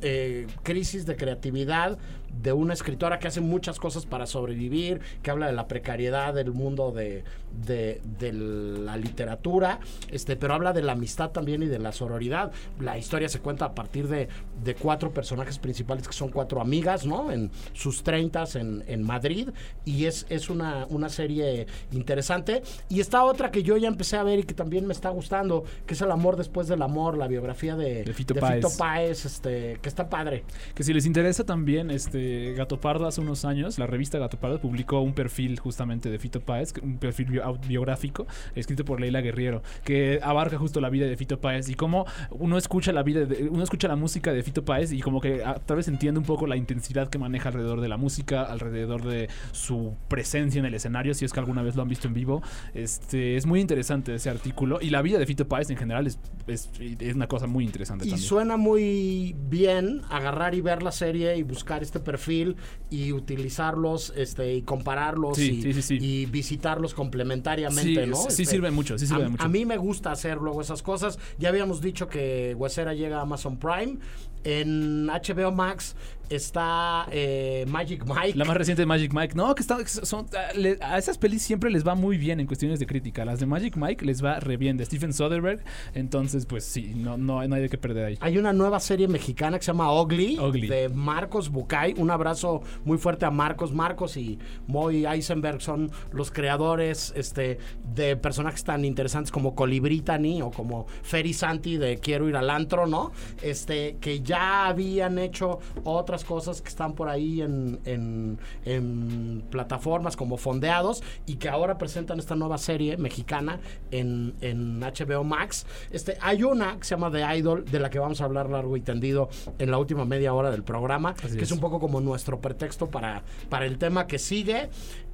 [0.02, 1.98] eh, crisis de creatividad
[2.42, 6.52] de una escritora que hace muchas cosas para sobrevivir, que habla de la precariedad del
[6.52, 7.24] mundo de,
[7.66, 9.80] de, de la literatura,
[10.12, 12.52] este, pero habla de la amistad también y de la sororidad.
[12.80, 14.28] La historia se cuenta a partir de,
[14.64, 17.32] de cuatro personajes principales que son cuatro amigas, ¿no?
[17.32, 19.50] En sus treintas en, en Madrid,
[19.86, 22.62] y es, es una, una serie interesante.
[22.90, 25.64] Y está otra que yo ya empecé a ver y que también me está gustando,
[25.86, 28.78] que es El amor después del amor, la biografía de, De Fito Páez.
[28.78, 30.44] Páez, este, que está padre.
[30.74, 32.15] Que si les interesa también, este
[32.58, 36.40] Gato Pardo hace unos años, la revista Gato Pardo publicó un perfil justamente de Fito
[36.42, 38.26] Páez, un perfil au- biográfico
[38.56, 42.58] escrito por Leila Guerriero, que abarca justo la vida de Fito Páez y cómo uno
[42.58, 45.56] escucha la vida, de- uno escucha la música de Fito Páez y como que a
[45.56, 49.30] tal vez entiende un poco la intensidad que maneja alrededor de la música, alrededor de
[49.52, 52.42] su presencia en el escenario, si es que alguna vez lo han visto en vivo.
[52.74, 56.20] Este es muy interesante ese artículo y la vida de Fito Páez en general es,
[56.48, 58.28] es, es una cosa muy interesante Y también.
[58.28, 62.56] suena muy bien agarrar y ver la serie y buscar este perfil
[62.90, 65.98] y utilizarlos este y compararlos Sí, y, sí, sí, sí.
[66.00, 68.16] y visitarlos complementariamente, Sí, ¿no?
[68.16, 69.44] sí Este, sirve mucho, sí sirve a, mucho.
[69.44, 71.20] a mí me gusta hacer luego esas cosas.
[71.38, 73.98] Ya habíamos dicho que Huesera llega a Amazon Prime.
[74.46, 75.96] En HBO Max
[76.28, 78.36] está eh, Magic Mike.
[78.36, 79.36] La más reciente de Magic Mike.
[79.36, 82.48] No, que está, son, a, le- a esas pelis siempre les va muy bien en
[82.48, 83.24] cuestiones de crítica.
[83.26, 84.76] Las de Magic Mike les va re bien.
[84.78, 85.64] De Stephen Soderbergh.
[85.94, 88.18] Entonces, pues sí, no, no, no hay de qué perder ahí.
[88.22, 90.68] Hay una nueva serie mexicana que se llama Ugly, Ugly.
[90.68, 91.94] de Marcos Bucay.
[91.98, 93.72] Un abrazo muy fuerte a Marcos.
[93.72, 97.60] Marcos y Moy Eisenberg son los creadores este,
[97.94, 102.88] de personajes tan interesantes como Colibritani o como Ferry Santi de Quiero ir al antro,
[102.88, 103.12] ¿no?
[103.44, 110.16] Este, que ya habían hecho otras cosas que están por ahí en, en- en plataformas
[110.16, 113.60] como fondeados y que ahora presentan esta nueva serie mexicana
[113.92, 115.66] en, en HBO Max.
[115.92, 118.78] Este, hay una que se llama The Idol, de la que vamos a hablar largo
[118.78, 121.50] y tendido en la última media hora del programa, Así que es.
[121.50, 121.52] es.
[121.52, 124.70] un poco como nuestro pretexto para, para el tema que sigue.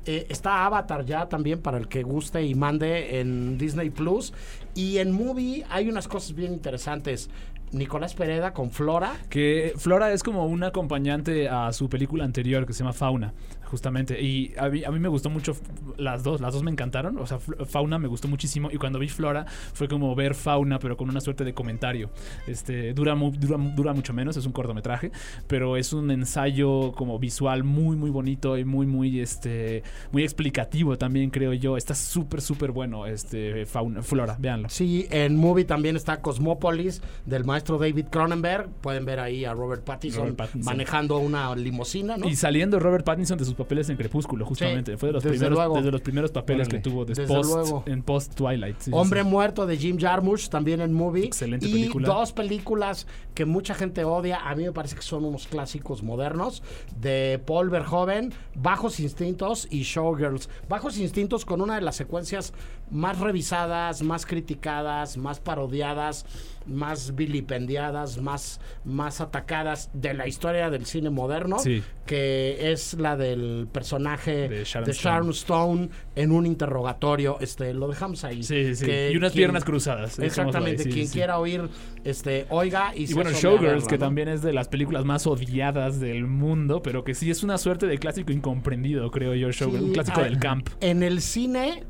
[0.07, 4.33] Eh, está Avatar ya también para el que guste y mande en Disney Plus.
[4.73, 7.29] Y en Movie hay unas cosas bien interesantes.
[7.71, 9.13] Nicolás Pereda con Flora.
[9.29, 13.33] Que Flora es como un acompañante a su película anterior que se llama Fauna,
[13.71, 14.21] justamente.
[14.21, 15.55] Y a mí, a mí me gustó mucho
[15.97, 17.17] las dos, las dos me encantaron.
[17.17, 18.69] O sea, Fauna me gustó muchísimo.
[18.71, 22.09] Y cuando vi Flora fue como ver Fauna, pero con una suerte de comentario.
[22.47, 25.11] Este, dura, mu- dura, dura mucho menos, es un cortometraje,
[25.47, 30.97] pero es un ensayo como visual muy, muy bonito y muy, muy, este, muy explicativo
[30.97, 31.77] también, creo yo.
[31.77, 34.69] Está súper, súper bueno, este, Fauna, Flora, véanlo.
[34.69, 38.69] Sí, en Movie también está Cosmópolis del maestro David Cronenberg.
[38.81, 40.65] Pueden ver ahí a Robert Pattinson, Robert Pattinson.
[40.65, 42.27] manejando una limusina, ¿no?
[42.27, 44.91] Y saliendo Robert Pattinson de sus papeles en Crepúsculo, justamente.
[44.93, 45.75] Sí, Fue de los, desde primeros, luego.
[45.77, 46.81] desde los primeros papeles Órale.
[46.83, 47.83] que tuvo Desde después luego.
[47.87, 48.75] en post Twilight.
[48.79, 49.27] sí, Hombre sí.
[49.27, 51.25] muerto de Jim Jarmusch también en Movie.
[51.25, 52.07] Excelente y película.
[52.07, 54.37] dos películas que mucha gente odia.
[54.49, 56.63] A mí me parece que son unos clásicos modernos
[56.99, 60.49] de Paul Verhoeven, Bajos Instintos y Showgirls.
[60.67, 62.53] Bajos Instintos con una de las secuencias
[62.89, 66.25] más revisadas, más criticadas, más parodiadas,
[66.65, 71.83] más vilipendiadas, más, más atacadas de la historia del cine moderno, Sí.
[72.05, 77.37] que es la del personaje De de Sharon Stone en un interrogatorio.
[77.39, 78.43] Este, lo dejamos ahí.
[78.43, 78.85] Sí, sí.
[78.85, 80.19] Que Y unas quien- piernas cruzadas.
[80.19, 81.67] ahí, Exactamente, quien quiera oír,
[82.03, 84.05] este, oiga y, Y se bueno, Showgirls, verla, que ¿no?
[84.05, 87.87] también es de las películas más odiadas del mundo, pero que sí es una suerte
[87.87, 89.83] de clásico incomprendido, creo yo, Showgirls.
[89.85, 90.69] Un clásico ah, del camp.
[90.81, 91.83] En el cine,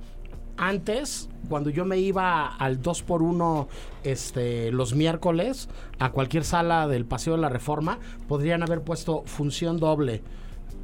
[0.61, 3.67] antes, cuando yo me iba al 2x1
[4.03, 7.97] este, los miércoles a cualquier sala del Paseo de la Reforma,
[8.27, 10.21] podrían haber puesto función doble.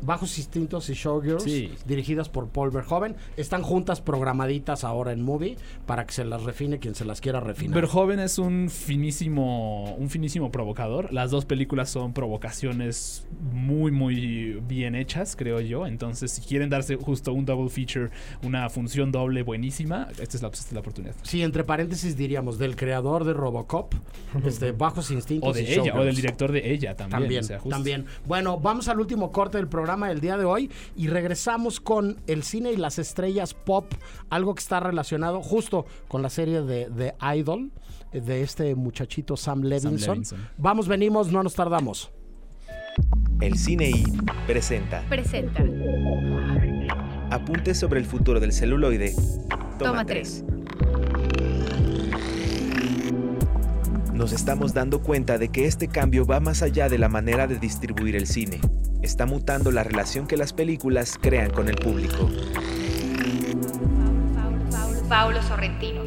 [0.02, 1.72] Bajos Instintos y Showgirls, Sí.
[1.86, 6.80] dirigidas por Paul Verhoeven, están juntas programaditas ahora en Movie para que se las refine
[6.80, 7.76] quien se las quiera refinar.
[7.76, 11.12] Verhoeven es un finísimo, un finísimo provocador.
[11.14, 15.88] Las dos películas son provocaciones muy, muy bien hechas, creo yo.
[15.88, 18.10] Entonces, si quieren darse justo un double feature,
[18.44, 21.16] una función doble buenísima, esta es la, esta es la oportunidad.
[21.24, 23.94] Sí, entre paréntesis diríamos del creador de Robocop,
[24.46, 26.06] este, Bajos Instintos O de y ella, o Showgirls.
[26.06, 27.22] del director de ella también.
[27.22, 27.70] También, o sea, justo.
[27.76, 28.06] también.
[28.26, 32.42] Bueno, vamos al último corte del programa del día de hoy y regresamos con el
[32.42, 33.94] cine y las estrellas pop,
[34.32, 37.70] algo que está relacionado justo con la serie de, de Idol,
[38.12, 40.16] eh, de este muchachito Sam Levinson.
[40.16, 40.40] Levinson.
[40.58, 42.10] Vamos, venimos, no nos tardamos.
[43.40, 44.04] El Cine I
[44.48, 45.64] presenta Presenta.
[47.30, 49.14] Apuntes sobre el futuro del celuloide.
[49.78, 50.44] Toma, Toma tres.
[54.12, 57.60] Nos estamos dando cuenta de que este cambio va más allá de la manera de
[57.60, 58.60] distribuir el cine.
[59.08, 62.30] Está mutando la relación que las películas crean con el público.
[65.08, 66.02] Paulo Sorrentino.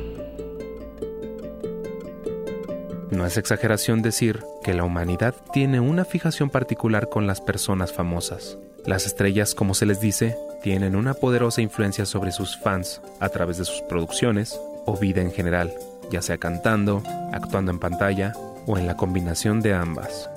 [3.11, 8.59] No es exageración decir que la humanidad tiene una fijación particular con las personas famosas.
[8.85, 13.57] Las estrellas, como se les dice, tienen una poderosa influencia sobre sus fans a través
[13.57, 15.73] de sus producciones o vida en general,
[16.11, 18.35] ya sea cantando, actuando en pantalla
[18.67, 20.29] o en la combinación de ambas.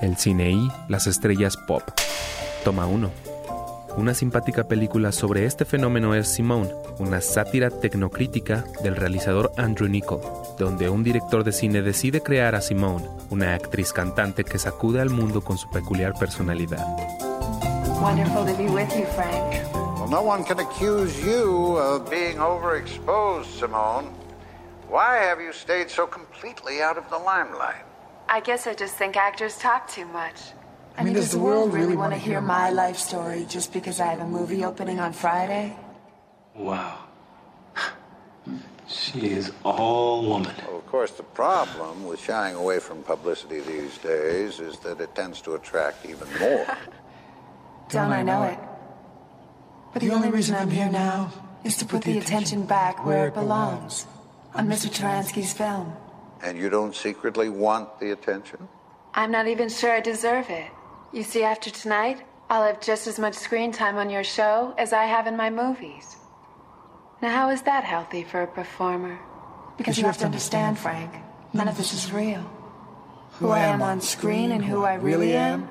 [0.00, 1.82] El cine y las estrellas pop.
[2.64, 3.10] Toma 1.
[3.96, 10.20] Una simpática película sobre este fenómeno es Simone, una sátira tecnocrítica del realizador Andrew Niccol,
[10.56, 15.10] donde un director de cine decide crear a Simone, una actriz cantante que sacude al
[15.10, 16.86] mundo con su peculiar personalidad.
[18.00, 19.64] Wonderful to be with you, Frank.
[19.74, 24.10] Well, no one can accuse you of being overexposed, Simone.
[24.88, 27.87] Why have you stayed so completely out of the limelight?
[28.28, 30.36] I guess I just think actors talk too much.
[30.98, 34.06] I mean, does the world really want to hear my life story just because I
[34.06, 35.76] have a movie opening on Friday?
[36.54, 36.98] Wow.
[38.88, 40.54] She is all woman.
[40.66, 45.14] Well, of course, the problem with shying away from publicity these days is that it
[45.14, 46.66] tends to attract even more.
[47.90, 48.58] Don't I know it?
[49.92, 51.32] But the only reason I'm here now
[51.64, 54.06] is to put the attention back where it belongs
[54.54, 54.88] on Mr.
[54.88, 55.94] Taransky's film.
[56.42, 58.68] And you don't secretly want the attention?
[59.14, 60.70] I'm not even sure I deserve it.
[61.12, 64.92] You see, after tonight, I'll have just as much screen time on your show as
[64.92, 66.16] I have in my movies.
[67.20, 69.18] Now, how is that healthy for a performer?
[69.76, 71.10] Because you have to understand, Frank,
[71.52, 72.44] none of this is real.
[73.32, 75.68] Who I am on screen and who I really am,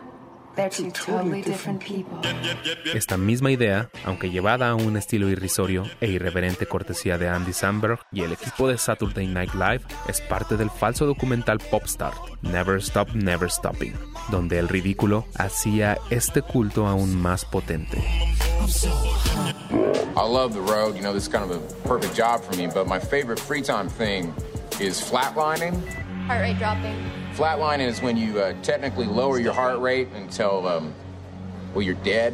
[2.93, 7.99] Esta misma idea, aunque llevada a un estilo irrisorio e irreverente cortesía de Andy Samberg
[8.11, 13.09] y el equipo de Saturday Night Live, es parte del falso documental Popstar, Never Stop
[13.13, 13.93] Never Stopping,
[14.29, 17.97] donde el ridículo hacía este culto aún más potente.
[20.15, 20.95] I love the road.
[20.95, 23.61] You know, this is kind of a perfect job for me, but my favorite free
[23.61, 24.33] time thing
[24.79, 25.79] is flatlining.
[26.27, 27.09] Heart rate dropping.
[27.35, 30.93] Flatlining is when you uh, technically lower your heart rate until, um,
[31.73, 32.33] well, you're dead.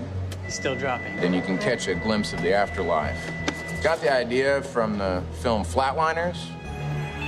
[0.49, 1.15] Still dropping.
[1.17, 3.15] Then you can catch a glimpse of the afterlife.
[3.83, 6.37] Got the idea from the film Flatliners,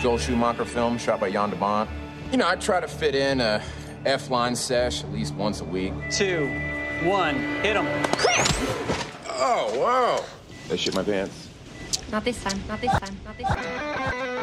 [0.01, 1.87] Joel Schumacher film shot by Jan de Bont.
[2.31, 3.61] You know, I try to fit in a
[4.03, 5.93] F-line sesh at least once a week.
[6.09, 6.47] Two,
[7.03, 7.85] one, hit him.
[9.29, 10.25] Oh, wow.
[10.67, 11.47] They shit my pants.
[12.11, 12.59] Not this time.
[12.67, 13.19] Not this time.
[13.23, 14.34] Not this time.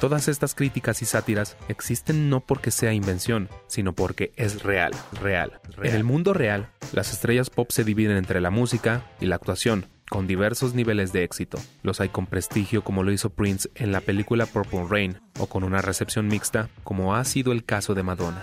[0.00, 5.60] Todas estas críticas y sátiras existen no porque sea invención, sino porque es real, real,
[5.82, 9.84] En el mundo real, las estrellas pop se dividen entre la música y la actuación,
[10.08, 11.58] con diversos niveles de éxito.
[11.82, 15.64] Los hay con prestigio como lo hizo Prince en la película Purple Rain, o con
[15.64, 18.40] una recepción mixta como ha sido el caso de Madonna.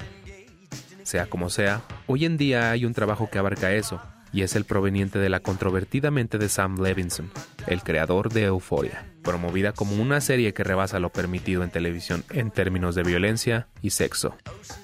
[1.02, 4.00] Sea como sea, hoy en día hay un trabajo que abarca eso,
[4.34, 7.32] y es el proveniente de la controvertida mente de Sam Levinson,
[7.66, 12.52] el creador de Euphoria, promovida como una serie que rebasa lo permitido en televisión en
[12.52, 14.36] términos de violencia y sexo.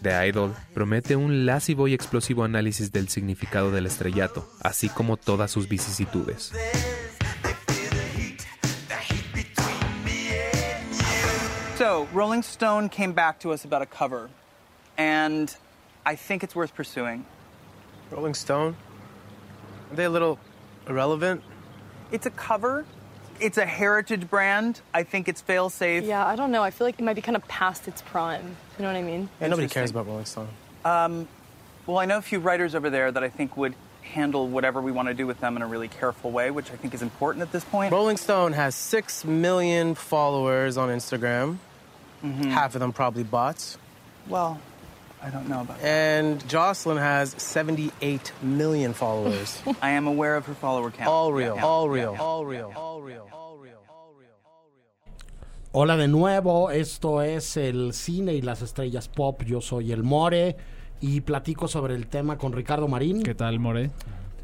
[0.01, 5.51] The Idol promete un lascivo y explosivo análisis del significado del estrellato, así como todas
[5.51, 6.51] sus vicisitudes.
[11.77, 14.29] So, Rolling Stone came back to us about a cover,
[14.97, 15.53] and
[16.05, 17.25] I think it's worth pursuing.
[18.09, 18.75] Rolling Stone?
[19.93, 20.39] Are they a little
[20.87, 21.43] irrelevant?
[22.11, 22.83] It's a cover.
[23.39, 24.81] It's a heritage brand.
[24.91, 26.03] I think it's fail safe.
[26.03, 26.63] Yeah, I don't know.
[26.63, 28.55] I feel like it might be kind of past its prime.
[28.79, 29.29] You know what I mean?
[29.39, 30.47] Yeah, nobody cares about Rolling Stone.
[30.83, 31.27] Um,
[31.85, 34.91] well, I know a few writers over there that I think would handle whatever we
[34.91, 37.43] want to do with them in a really careful way, which I think is important
[37.43, 37.91] at this point.
[37.91, 41.57] Rolling Stone has 6 million followers on Instagram.
[42.23, 43.77] Half of them probably bots.
[44.27, 44.59] Well,
[45.25, 49.61] I don't know about And Jocelyn has 78 million followers.
[49.81, 51.07] I am aware of her follower count.
[51.07, 51.63] all real, Yeah.
[51.65, 51.93] all Yeah.
[51.93, 52.21] real, Yeah.
[52.23, 54.35] all real, all real, all real.
[55.71, 59.41] Hola de nuevo, esto es el cine y las estrellas pop.
[59.43, 60.57] Yo soy el More
[60.99, 63.23] y platico sobre el tema con Ricardo Marín.
[63.23, 63.91] ¿Qué tal, More?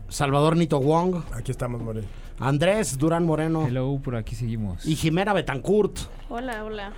[0.07, 1.21] Salvador Nito Wong.
[1.35, 2.03] Aquí estamos, More.
[2.39, 3.67] Andrés Durán Moreno.
[3.67, 4.85] Hello, por aquí seguimos.
[4.85, 5.99] Y Jimena Betancourt.
[6.29, 6.93] Hola, hola.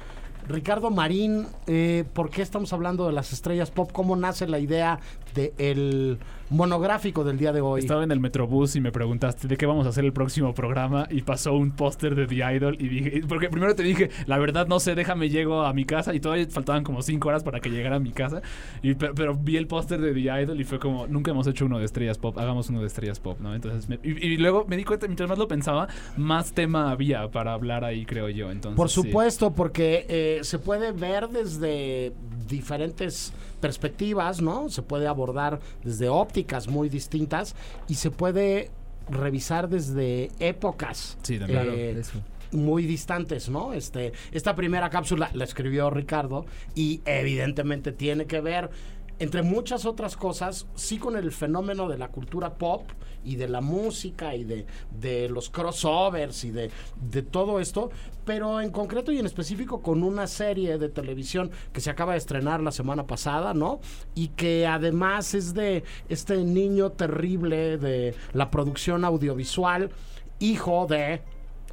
[0.47, 3.91] Ricardo Marín, eh, ¿por qué estamos hablando de las estrellas pop?
[3.91, 4.99] ¿Cómo nace la idea
[5.33, 6.17] del
[6.49, 7.79] monográfico del día de hoy?
[7.81, 11.07] Estaba en el Metrobús y me preguntaste de qué vamos a hacer el próximo programa
[11.09, 14.67] y pasó un póster de The Idol y dije, porque primero te dije, la verdad
[14.67, 17.69] no sé, déjame llego a mi casa y todavía faltaban como cinco horas para que
[17.69, 18.41] llegara a mi casa,
[18.83, 21.65] y, pero, pero vi el póster de The Idol y fue como, nunca hemos hecho
[21.65, 23.55] uno de estrellas pop, hagamos uno de estrellas pop, ¿no?
[23.55, 27.29] Entonces, me- y, y luego me di cuenta, mientras más lo pensaba, más tema había
[27.31, 28.51] para hablar ahí, creo yo.
[28.51, 28.95] Entonces, Por sí.
[28.95, 32.11] supuesto, porque eh, se puede ver desde
[32.49, 34.69] diferentes perspectivas, ¿no?
[34.69, 37.55] Se puede abordar desde ópticas muy distintas
[37.87, 38.69] y se puede
[39.09, 41.59] revisar desde épocas Sí, también.
[41.61, 42.21] eh, Claro, eso.
[42.51, 43.71] muy distantes, ¿no?
[43.73, 46.45] Este, esta primera cápsula la escribió Ricardo
[46.75, 48.69] y evidentemente tiene que ver
[49.21, 52.89] entre muchas otras cosas, sí con el fenómeno de la cultura pop
[53.23, 54.65] y de la música y de,
[54.99, 57.91] de los crossovers y de, de todo esto,
[58.25, 62.17] pero en concreto y en específico con una serie de televisión que se acaba de
[62.17, 63.79] estrenar la semana pasada, ¿no?
[64.15, 69.91] Y que además es de este niño terrible de la producción audiovisual,
[70.39, 71.21] hijo de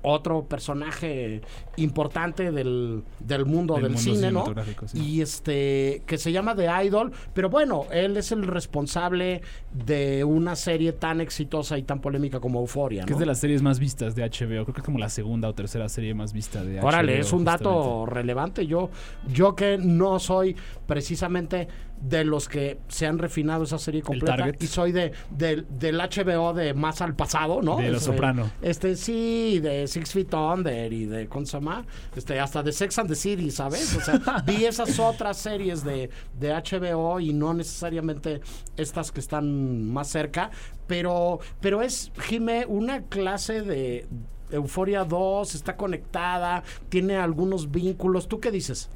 [0.02, 1.40] otro personaje
[1.76, 4.44] importante del, del mundo Del del, mundo cine, ¿no?
[4.87, 4.98] sí.
[4.98, 10.56] Y este, que se llama The Idol, pero bueno, él es el responsable de una
[10.56, 13.16] serie tan exitosa y tan polémica como Euphoria, Que ¿no?
[13.16, 14.64] es de las series más vistas de HBO.
[14.64, 16.87] Creo que es como la segunda o tercera serie más vista de HBO.
[16.87, 18.66] Órale, es un dato relevante.
[18.66, 18.90] Yo,
[19.32, 20.56] yo que no soy
[20.87, 21.68] precisamente
[22.00, 26.52] de los que se han refinado esa serie completa y soy de del, del HBO
[26.52, 27.76] de más al pasado, ¿no?
[27.76, 28.50] De Los Este, Soprano.
[28.62, 31.84] Este sí, de Six Feet Under y de ¿cómo se llama?
[32.14, 33.96] Este hasta de Sex and the City, ¿sabes?
[33.96, 38.40] O sea, vi esas otras series de, de HBO y no necesariamente
[38.76, 40.50] estas que están más cerca,
[40.87, 44.06] pero pero es Jime una clase de
[44.50, 48.28] Euforia 2, está conectada, tiene algunos vínculos.
[48.28, 48.88] ¿Tú qué dices?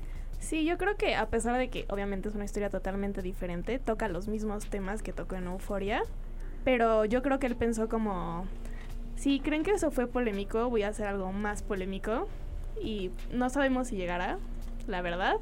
[0.43, 4.09] Sí, yo creo que a pesar de que obviamente es una historia totalmente diferente, toca
[4.09, 6.03] los mismos temas que tocó en Euphoria,
[6.65, 8.45] pero yo creo que él pensó como,
[9.15, 12.27] si creen que eso fue polémico, voy a hacer algo más polémico
[12.83, 14.39] y no sabemos si llegará,
[14.89, 15.37] la verdad.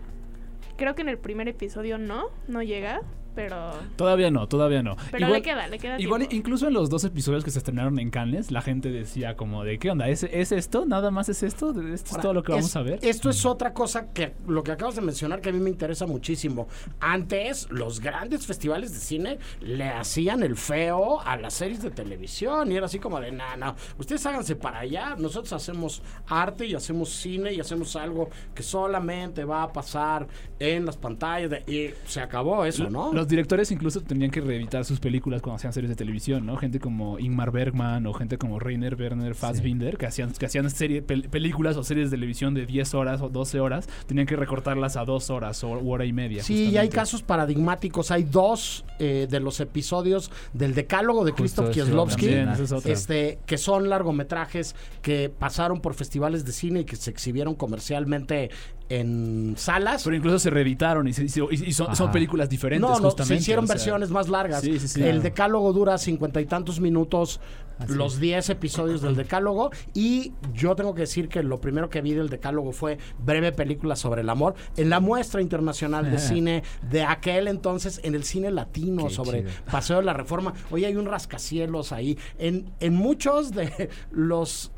[0.76, 3.00] Creo que en el primer episodio no, no llega,
[3.34, 3.72] pero...
[3.96, 4.96] Todavía no, todavía no.
[5.10, 6.36] Pero le queda, le queda Igual, tiempo.
[6.36, 9.78] incluso en los dos episodios que se estrenaron en Cannes, la gente decía como de,
[9.78, 10.08] ¿qué onda?
[10.08, 10.86] ¿Es, es esto?
[10.86, 11.70] ¿Nada más es esto?
[11.70, 12.98] ¿Esto es Ahora, todo lo que vamos es- a ver?
[13.02, 16.06] Esto es otra cosa que lo que acabas de mencionar que a mí me interesa
[16.06, 16.68] muchísimo.
[17.00, 22.70] Antes, los grandes festivales de cine le hacían el feo a las series de televisión
[22.70, 26.74] y era así como de, no, no, ustedes háganse para allá, nosotros hacemos arte y
[26.74, 30.26] hacemos cine y hacemos algo que solamente va a pasar
[30.58, 33.10] en las pantallas de- y se acabó eso, ¿no?
[33.20, 36.56] Los directores incluso tenían que reeditar sus películas cuando hacían series de televisión, ¿no?
[36.56, 41.06] Gente como Ingmar Bergman o gente como Rainer Werner Fassbinder, que hacían, que hacían serie,
[41.06, 44.96] pel- películas o series de televisión de 10 horas o 12 horas, tenían que recortarlas
[44.96, 46.42] a 2 horas o hora y media.
[46.42, 48.10] Sí, y hay casos paradigmáticos.
[48.10, 51.74] Hay dos eh, de los episodios del Decálogo de Justo Krzysztof
[52.16, 57.10] Kieslowski, es este, que son largometrajes que pasaron por festivales de cine y que se
[57.10, 58.50] exhibieron comercialmente
[58.90, 60.04] en salas.
[60.04, 63.36] Pero incluso se reeditaron y, se- y son, películas diferentes No, no, justamente.
[63.36, 63.74] se hicieron o sea.
[63.76, 64.60] versiones más largas.
[64.60, 65.00] Sí, sí, sí.
[65.00, 65.22] El Claro.
[65.22, 67.40] decálogo dura cincuenta y tantos minutos,
[67.88, 69.70] los 10 episodios del decálogo.
[69.94, 73.96] Y yo tengo que decir que lo primero que vi del decálogo fue breve película
[73.96, 78.50] sobre el amor en la muestra internacional de cine de aquel entonces en el cine
[78.50, 79.50] latino Qué sobre chido.
[79.70, 80.52] Paseo de la Reforma.
[80.70, 82.18] Hoy hay un rascacielos ahí.
[82.38, 84.72] En, en muchos de los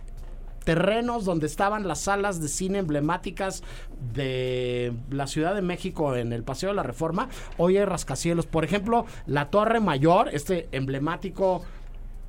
[0.65, 3.63] terrenos donde estaban las salas de cine emblemáticas
[4.15, 8.47] de la Ciudad de México en el Paseo de la Reforma, hoy hay rascacielos.
[8.47, 11.63] Por ejemplo, la Torre Mayor, este emblemático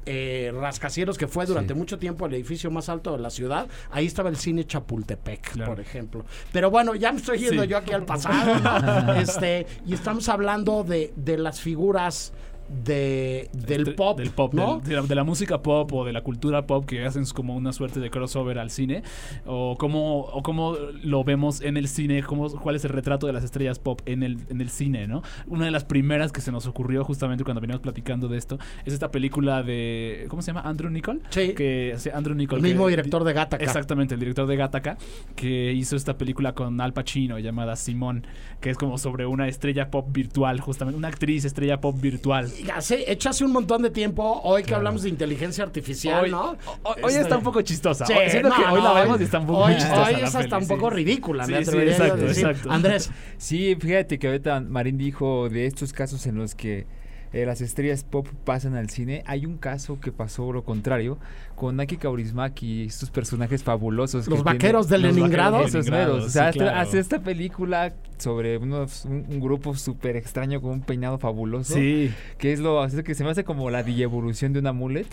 [0.06, 4.06] eh, rascacielos que fue durante mucho tiempo el edificio más alto de la ciudad, ahí
[4.06, 6.26] estaba el cine Chapultepec, por ejemplo.
[6.52, 7.70] Pero bueno, ya me estoy yendo Sí.
[7.70, 8.60] yo aquí al pasado,
[9.06, 9.14] ¿no?
[9.20, 12.34] este, y estamos hablando de, de las figuras
[12.70, 14.80] de, del pop, del pop, ¿no?
[14.80, 17.56] del- de, la, de la música pop o de la cultura pop que hacen como
[17.56, 19.04] una suerte de crossover al cine
[19.46, 23.34] o cómo o cómo lo vemos en el cine, cómo, cuál es el retrato de
[23.34, 25.22] las estrellas pop en el, en el cine, ¿no?
[25.48, 28.94] Una de las primeras que se nos ocurrió justamente cuando veníamos platicando de esto es
[28.94, 30.62] esta película de ¿cómo se llama?
[30.62, 31.54] Andrew Nichol, Sí.
[31.54, 33.64] que sí, Andrew Nichol, El mismo director de Gattaca.
[33.64, 34.98] Exactamente, el director de Gattaca
[35.36, 38.26] que hizo esta película con Al Pacino llamada Simón,
[38.62, 42.50] que es como sobre una estrella pop virtual, justamente una actriz estrella pop virtual.
[42.80, 46.58] Sé, hecho hace un montón de tiempo, hoy que hablamos de inteligencia artificial, Hoy- ¿no?
[46.84, 48.06] hoy- hoy está un poco chistosa.
[48.06, 50.18] Sí, Hoy- siento que hoy la vemos y está un poco hoy, chistosa Hoy la
[50.20, 52.48] es hasta peli, un poco ridícula, me Sí, sí, atrevería yo a exacto, decir.
[52.48, 52.72] exacto.
[52.72, 56.86] Andrés, Sí, fíjate que ahorita Marín dijo de estos casos en los que
[57.34, 59.24] eh, las estrellas pop pasan al cine.
[59.26, 61.18] Hay un caso que pasó lo contrario
[61.56, 64.28] con Naki Kaurismäki y estos personajes fabulosos.
[64.28, 65.54] Los que vaqueros de Los Leningrado.
[65.58, 66.80] vaqueros de Esos Leningrado, O sea, hace- claro.
[66.80, 71.74] hace esta película sobre unos, un, un grupo súper extraño con un peinado fabuloso.
[71.74, 72.12] Sí.
[72.38, 75.08] Que es lo que se me hace como la evolución de una mullet.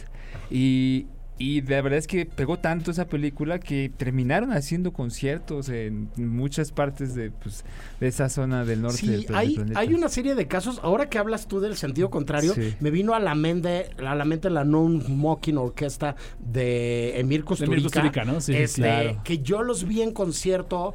[0.50, 1.06] Y,
[1.40, 6.70] y la verdad es que pegó tanto esa película que terminaron haciendo conciertos en muchas
[6.70, 7.64] partes de, pues,
[7.98, 9.80] de esa zona del norte Sí, del hay, planeta.
[9.80, 10.78] hay una serie de casos.
[10.82, 12.74] Ahora que hablas tú del sentido contrario, Sí.
[12.80, 17.46] me vino a la mente, a la mente la Non Mocking Orquesta de Emir De
[17.46, 18.22] Kusturica.
[18.22, 18.40] Emir ¿no?
[18.42, 19.20] Sí, este, claro.
[19.24, 20.94] Que yo los vi en concierto.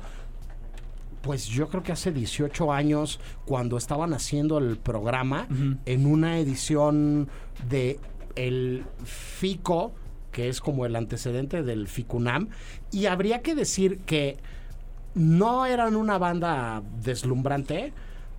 [1.24, 5.48] Pues yo creo que hace 18 años, cuando estaban haciendo el programa,
[5.88, 7.30] en una edición
[7.68, 8.00] de
[8.36, 9.92] el FICO,
[10.36, 12.50] que es como el antecedente del FICUNAM,
[12.92, 14.36] y habría que decir que
[15.14, 17.94] no eran una banda deslumbrante,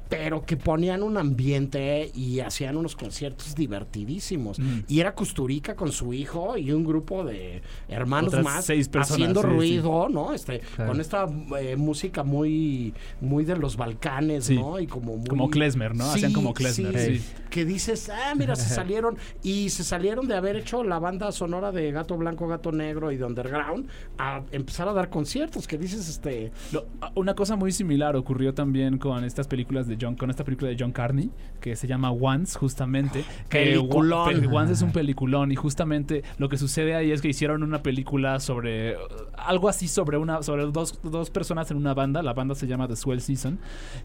[0.09, 4.59] pero que ponían un ambiente y hacían unos conciertos divertidísimos.
[4.59, 4.81] Mm.
[4.89, 9.13] Y era Custurica con su hijo y un grupo de hermanos Otras más seis personas,
[9.13, 9.55] haciendo sí, sí.
[9.55, 10.33] ruido, ¿no?
[10.33, 10.93] Este, Claro.
[10.93, 11.27] con esta
[11.61, 14.57] eh, música muy, muy de los Balcanes, Sí.
[14.57, 14.79] ¿no?
[14.81, 16.05] Y como muy Como klezmer, ¿no?
[16.11, 17.23] Hacían como klezmer, sí.
[17.51, 21.73] Que dices, ah, mira, se salieron y se salieron de haber hecho la banda sonora
[21.73, 23.89] de Gato Blanco, Gato Negro y de Underground
[24.19, 25.67] a empezar a dar conciertos.
[25.67, 30.17] Que dices, este, Lo- una cosa muy similar ocurrió también con estas películas de John,
[30.17, 31.31] con esta película de John Carney,
[31.61, 33.25] que se llama Once, justamente.
[33.49, 34.55] que Peliculón.
[34.55, 38.41] Once es un peliculón y justamente lo que sucede ahí es que hicieron una película
[38.41, 38.99] sobre uh,
[39.37, 42.23] algo así sobre una sobre dos, dos personas en una banda.
[42.23, 43.59] La banda se llama The Swell Season.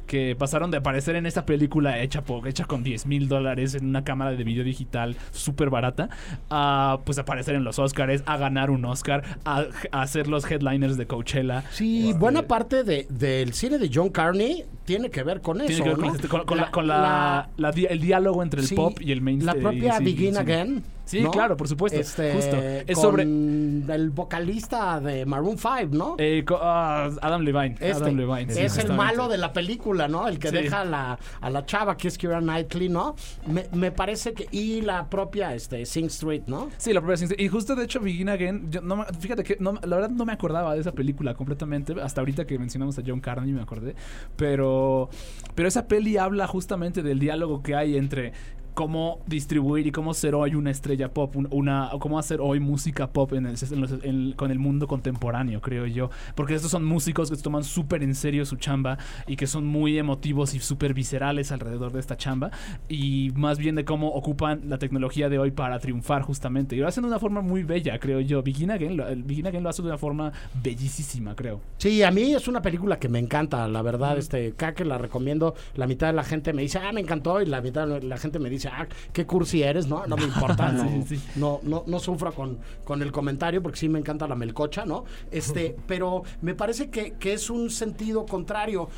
[0.08, 4.04] Que pasaron de aparecer en esta película hecha, hecha con 10 mil dólares en una
[4.04, 6.10] cámara de video digital súper barata.
[6.50, 10.98] A pues aparecer en los Oscars, a ganar un Oscar, a, a ser los headliners
[10.98, 11.64] de Coachella.
[11.72, 16.02] Sí, buena parte de, del cine de John Carney tiene que ver con Tiene que
[16.02, 18.76] ver con, este- con- con la- con la- la di- el diálogo entre el Sí,
[18.76, 19.58] pop y el mainstream.
[19.58, 20.38] La propia Begin.
[20.38, 20.84] Again.
[21.12, 21.32] Sí, ¿no?
[21.32, 21.99] claro, por supuesto.
[21.99, 22.55] Este, Justo.
[22.57, 23.24] Es con sobre.
[23.24, 26.16] el vocalista de Maroon 5, ¿no?
[26.18, 27.76] eh, ah, Adam Levine.
[27.80, 28.53] Este, Adam Levine.
[28.53, 30.28] sí, es el malo de la película, ¿no?
[30.28, 30.55] El que Sí.
[30.55, 33.16] deja a la, a la chava que es Keira Knightley, ¿no?
[33.47, 34.47] Me, me parece que...
[34.51, 36.70] Y la propia este, Sing Street, ¿no?
[36.78, 37.36] Sí, la propia ciencia.
[37.39, 40.34] Y justo de hecho, Begin Again, yo no fíjate que no- la verdad no me
[40.34, 41.93] acordaba de esa película completamente.
[42.01, 43.95] Hasta ahorita que mencionamos a John Carney me acordé.
[44.36, 45.09] Pero,
[45.55, 48.34] pero esa peli habla justamente del diálogo que hay entre
[48.74, 53.08] cómo distribuir y cómo ser hoy una estrella pop, un- una, cómo hacer hoy música
[53.12, 56.10] pop en el- en los- en- con el mundo contemporáneo, creo yo.
[56.36, 58.98] Porque estos son músicos que se toman súper en serio su chamba
[59.28, 62.52] y que son muy emotivos y súper viscerales alrededor de esta chamba.
[62.90, 66.76] Y más bien de cómo ocupan la tecnología de hoy para triunfar justamente.
[66.76, 68.42] Y lo hacen de una forma muy bella, creo yo.
[68.42, 70.32] Begin Again, lo, el Begin Again lo hace de una forma
[70.64, 71.62] bellísima, creo.
[71.78, 74.18] Sí, a mí es una película que me encanta, la verdad.
[74.18, 75.56] Este, que la recomiendo.
[75.76, 77.42] La mitad de la gente me dice, ah, me encantó.
[77.42, 80.05] Y la mitad de la gente me dice, ah, qué cursi eres, ¿no?
[80.07, 80.72] No me importa.
[80.72, 81.22] no, Sí, sí.
[81.36, 85.05] no, no, no sufro con, con el comentario porque sí me encanta la melcocha, ¿no?
[85.32, 88.89] Este, pero me parece que, que es un sentido contrario.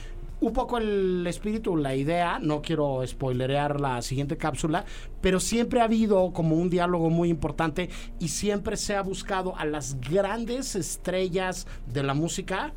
[0.41, 4.83] Un poco el espíritu, la idea, no quiero spoilerear la siguiente cápsula,
[5.21, 7.89] pero siempre ha habido como un diálogo muy importante
[8.19, 12.73] y siempre se ha buscado a las grandes estrellas de la música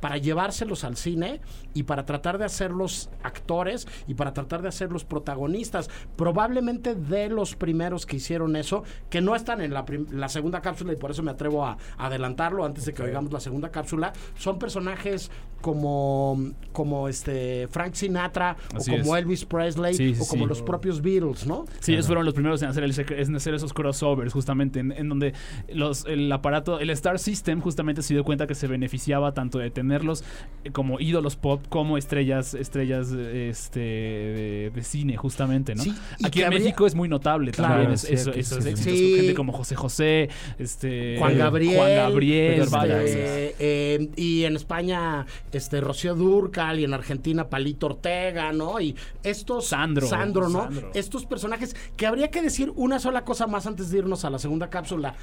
[0.00, 1.40] para llevárselos al cine
[1.74, 5.90] y para tratar de hacerlos actores y para tratar de hacerlos protagonistas.
[6.16, 10.92] Probablemente de los primeros que hicieron eso, que no están en la, la segunda cápsula
[10.92, 14.12] y por eso me atrevo a, a adelantarlo antes de que oigamos la segunda cápsula,
[14.36, 15.30] son personajes
[15.60, 16.38] como,
[16.72, 19.22] como este Frank Sinatra Así o como es.
[19.22, 20.48] Elvis Presley Sí, sí, o como sí.
[20.48, 21.64] los propios Beatles, ¿no?
[21.80, 25.08] Sí, ellos fueron los primeros en hacer, el en hacer esos crossovers, justamente, en, en
[25.08, 25.34] donde
[25.72, 29.70] los, el aparato, el Star System, justamente se dio cuenta que se beneficiaba tanto de
[29.88, 30.22] tenerlos
[30.64, 35.82] eh, como ídolos pop, como estrellas, estrellas este, de, de cine, justamente, ¿no?
[35.82, 38.70] Sí, Aquí en habría- México es muy notable Claro, también, es- sí, eso, esos sí.
[38.70, 39.14] éxitos, Sí.
[39.16, 40.28] gente como José José,
[40.58, 46.84] este, Juan Gabriel, Juan Gabriel, este, vaya, eh, y en España este Rocío Durcal y
[46.84, 48.80] en Argentina Palito Ortega, ¿no?
[48.80, 50.64] Y estos Sandro, Sandro, ¿no?
[50.64, 50.90] Sandro.
[50.94, 54.38] Estos personajes que habría que decir una sola cosa más antes de irnos a la
[54.38, 55.14] segunda cápsula.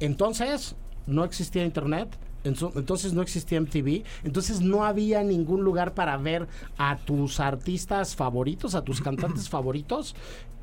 [0.00, 2.08] Entonces, no existía internet.
[2.44, 8.74] Entonces no existía MTV, entonces no había ningún lugar para ver a tus artistas favoritos,
[8.74, 10.14] a tus cantantes favoritos,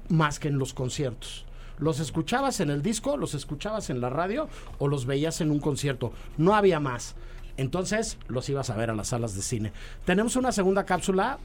[0.10, 1.46] más que en los conciertos.
[1.80, 4.50] Los escuchabas en el disco, los escuchabas en la radio
[4.80, 6.12] o los veías en un concierto.
[6.38, 7.16] No había más.
[7.56, 9.74] Entonces los ibas a ver a las salas de cine.
[10.06, 11.38] Tenemos una segunda cápsula.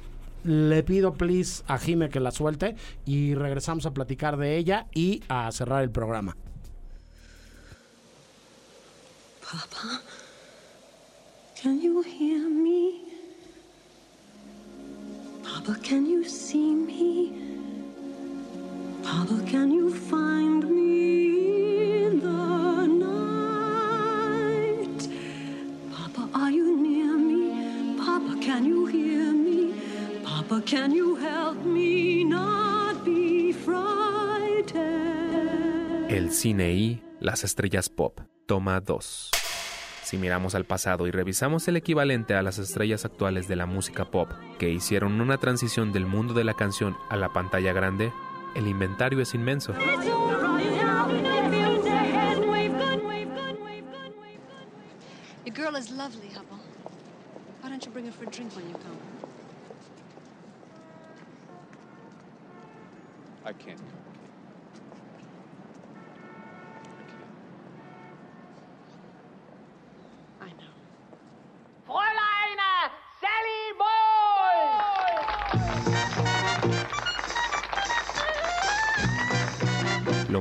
[0.45, 2.75] Le pido, please, a Jime que la suelte
[3.07, 6.37] y regresamos a platicar de ella y a cerrar el programa.
[9.41, 10.01] Papa,
[11.63, 13.05] can you hear me?
[15.45, 17.33] Papa, can you see me?
[19.05, 24.29] Papa, can you find me in the night?
[25.95, 27.95] Papa, are you near me?
[27.97, 29.73] Papa, can you hear me?
[30.25, 34.73] Papa, can you help me not be frightened?
[36.11, 38.21] El cine y las estrellas pop.
[38.49, 39.42] Toma 2.
[40.13, 44.11] Si miramos al pasado y revisamos el equivalente a las estrellas actuales de la música
[44.11, 48.13] pop que hicieron una transición del mundo de la canción a la pantalla grande,
[48.55, 49.73] el inventario es inmenso.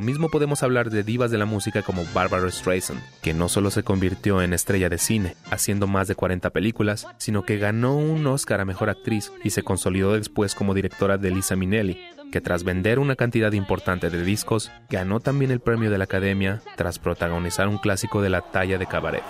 [0.01, 3.69] Lo mismo podemos hablar de divas de la música como Barbara Streisand, que no solo
[3.69, 8.25] se convirtió en estrella de cine, haciendo más de 40 películas, sino que ganó un
[8.25, 12.63] Oscar a Mejor Actriz y se consolidó después como directora de Lisa Minnelli, que tras
[12.63, 17.67] vender una cantidad importante de discos, ganó también el premio de la Academia tras protagonizar
[17.67, 19.21] un clásico de la talla de cabaret.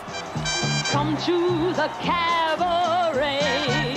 [2.05, 3.90] Cabaret.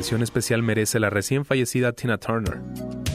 [0.00, 2.58] Mención especial merece la recién fallecida Tina Turner,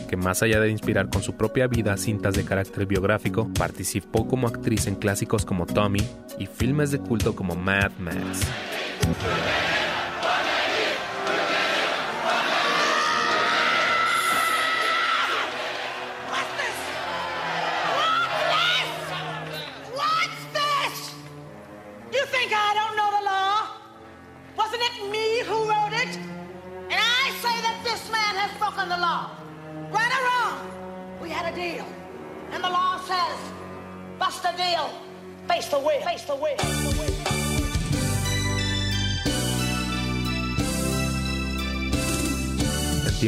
[0.07, 4.47] que más allá de inspirar con su propia vida cintas de carácter biográfico, participó como
[4.47, 6.07] actriz en clásicos como Tommy
[6.37, 8.45] y filmes de culto como Mad Max.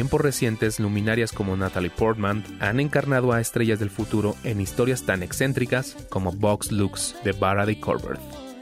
[0.08, 5.22] Tiempos recientes, luminarias como Natalie Portman han encarnado a estrellas del futuro en historias tan
[5.22, 8.18] excéntricas como Box Looks de Barady Corbett.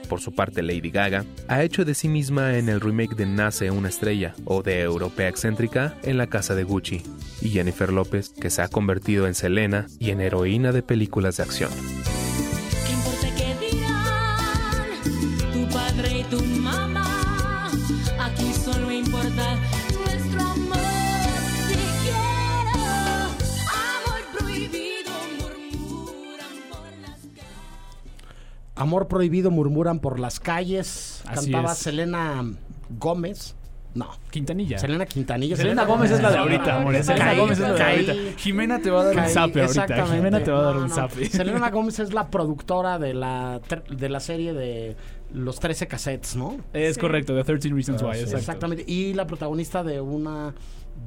[0.09, 3.70] Por su parte, Lady Gaga ha hecho de sí misma en el remake de Nace
[3.70, 7.05] una estrella o de Europea excéntrica en La Casa de Gucci,
[7.40, 11.44] y Jennifer López, que se ha convertido en Selena y en heroína de películas de
[11.44, 11.70] acción.
[28.87, 31.22] Amor prohibido murmuran por las calles.
[31.26, 31.78] Así Cantaba es.
[31.78, 32.45] Selena
[32.99, 33.57] Gómez.
[33.95, 34.11] No.
[34.30, 34.78] Quintanilla.
[34.78, 35.57] Selena Quintanilla.
[35.57, 36.95] Selena Gómez es la de ahorita, amor.
[37.03, 38.39] Selena Caí, Gómez es la de caí, ahorita.
[38.39, 39.64] Jimena te va a dar un zape ahorita.
[39.64, 40.16] exactamente.
[40.16, 40.95] Jimena te va a dar No, un no.
[40.95, 41.24] zape.
[41.30, 43.61] Selena Gómez es la productora de la,
[43.91, 44.97] de la serie de
[45.32, 46.59] los 13 cassettes, ¿no?
[46.74, 48.37] Es correcto, The 13 Reasons Why, exacto.
[48.37, 48.84] Exactamente.
[48.87, 50.55] Y la protagonista de una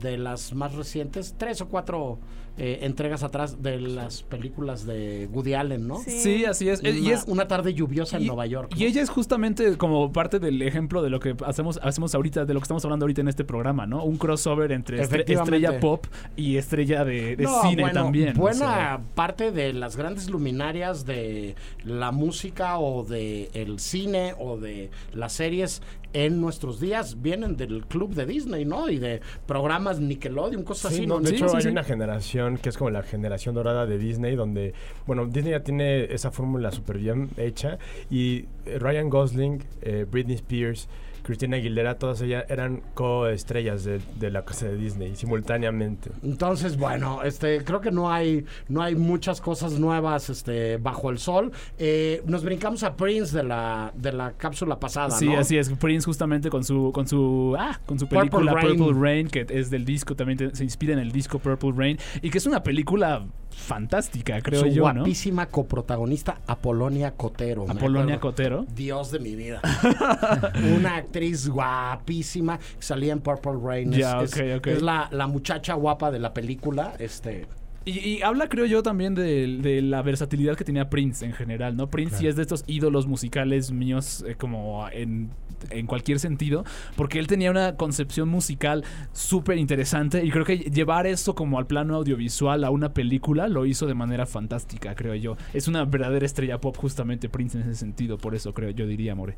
[0.01, 2.17] de las más recientes, tres o cuatro
[2.59, 5.99] eh, entregas atrás de las películas de Woody Allen, ¿no?
[6.05, 6.81] Sí, así es.
[6.81, 8.73] Una, Y es- una tarde lluviosa en Y- Nueva York.
[8.75, 12.53] Y ella es justamente como parte del ejemplo de lo que hacemos, hacemos ahorita, de
[12.53, 14.03] lo que estamos hablando ahorita en este programa, ¿no?
[14.03, 16.05] Un crossover entre estrella pop
[16.35, 18.35] y estrella de, de No, cine bueno, también.
[18.37, 19.01] o Buena sea.
[19.15, 21.55] parte de las grandes luminarias de
[21.85, 25.81] la música o de el cine o de las series
[26.11, 28.89] en nuestros días vienen del club de Disney, ¿no?
[28.89, 32.77] Y de programas Nickelodeon, cosas Sí, así, no, de hecho, hay una generación que es
[32.77, 34.73] como la generación dorada de Disney, donde,
[35.05, 37.77] bueno, Disney ya tiene esa fórmula súper bien hecha
[38.09, 40.87] y eh, Ryan Gosling, eh, Britney Spears,
[41.23, 46.11] Christina Aguilera, todas ellas eran coestrellas de, de la casa de Disney simultáneamente.
[46.23, 51.17] Entonces, bueno, este, creo que no hay, no hay muchas cosas nuevas, este, bajo el
[51.19, 51.51] sol.
[51.77, 55.39] Eh, nos brincamos a Prince de la, de la cápsula pasada, Sí, ¿no?
[55.39, 55.69] así es.
[55.69, 58.77] Prince justamente con su con su ah, con su Purple película Rain.
[58.77, 61.97] Purple Rain, que es del disco también te- se inspira en el disco Purple Rain
[62.21, 64.93] y que es una película fantástica, creo Su yo, ¿no?
[65.01, 67.65] guapísima coprotagonista Apolonia Cotero.
[67.69, 68.19] Apolonia.
[68.19, 68.65] Cotero.
[68.75, 69.61] Dios de mi vida.
[70.75, 73.91] Una actriz guapísima que salía en Purple Rain.
[73.91, 74.67] Ya, es, ok, es- ok.
[74.67, 76.93] es la, la muchacha guapa de la película.
[76.99, 77.47] Este.
[77.85, 81.75] Y, y habla, creo yo, también de, de la versatilidad que tenía Prince en general,
[81.75, 81.89] ¿no?
[81.89, 85.29] Prince sí es de estos ídolos musicales míos eh, como en,
[85.69, 86.63] en cualquier sentido,
[86.95, 88.83] porque él tenía una concepción musical
[89.13, 93.65] súper interesante y creo que llevar eso como al plano audiovisual a una película lo
[93.65, 95.37] hizo de manera fantástica, creo yo.
[95.53, 99.15] Es una verdadera estrella pop justamente Prince en ese sentido, por eso creo yo diría,
[99.15, 99.35] More.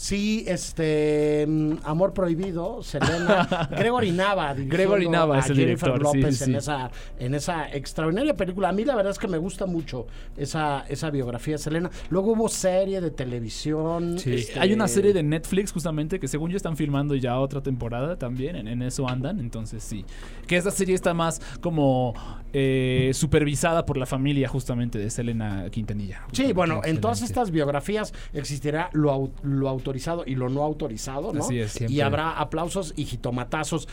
[0.00, 1.44] Sí, este.
[1.46, 3.68] mm, Amor Prohibido, Selena.
[3.78, 4.54] Gregory Nava.
[4.54, 6.56] Gregory Nava a es el Jennifer director, sí, López sí, en, sí.
[6.56, 8.70] Esa, en esa extraordinaria película.
[8.70, 10.06] A mí la verdad es que me gusta mucho
[10.38, 11.90] esa, esa biografía de Selena.
[12.08, 14.16] Luego hubo serie de televisión.
[14.16, 18.16] este, Hay una serie de Netflix justamente que según yo están filmando ya otra temporada
[18.16, 20.06] también, en, en eso andan, entonces sí.
[20.46, 22.14] Que esta serie está más como
[22.54, 26.22] eh, supervisada por la familia justamente de Selena Quintanilla.
[26.32, 31.40] Sí, bueno, en todas estas biografías existirá lo, lo autorizado y lo no autorizado, ¿no?
[31.40, 31.94] Así es, siempre.
[31.94, 33.88] y habrá aplausos y jitomatazos.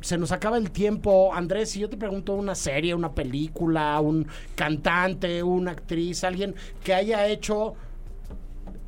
[0.00, 4.26] Se nos acaba el tiempo, Andrés, si yo te pregunto una serie, una película, un
[4.54, 7.74] cantante, una actriz, alguien que haya hecho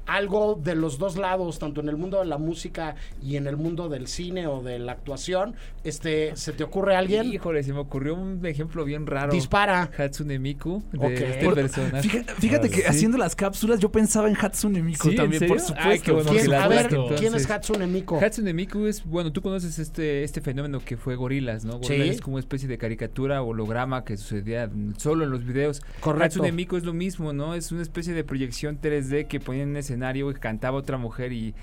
[0.07, 3.57] algo de los dos lados, tanto en el mundo de la música y en el
[3.57, 7.33] mundo del cine o de la actuación, este, ¿se te ocurre alguien?
[7.33, 9.33] Híjole, se me ocurrió un ejemplo bien raro.
[9.33, 9.91] Dispara.
[9.97, 11.11] Hatsune Miku de Ok.
[11.13, 12.09] este Por- personaje.
[12.09, 12.83] Fíjate, fíjate que Sí.
[12.87, 15.11] haciendo las cápsulas yo pensaba en Hatsune Miku ¿Sí?
[15.11, 15.89] ¿En también, por supuesto.
[15.89, 17.21] Ay, qué bueno por que la a ver, entonces.
[17.21, 18.17] ¿quién es Hatsune Miku?
[18.17, 21.79] Hatsune Miku es, bueno, tú conoces este, este fenómeno que fue Gorilas, ¿no?
[21.79, 22.15] Gorilas Sí.
[22.15, 25.81] es como una especie de caricatura holograma que sucedía solo en los videos.
[26.01, 26.25] Correcto.
[26.41, 27.55] Hatsune Miku es lo mismo, ¿no?
[27.55, 31.33] Es una especie de proyección 3D que ponía en un escenario y cantaba otra mujer
[31.33, 31.55] y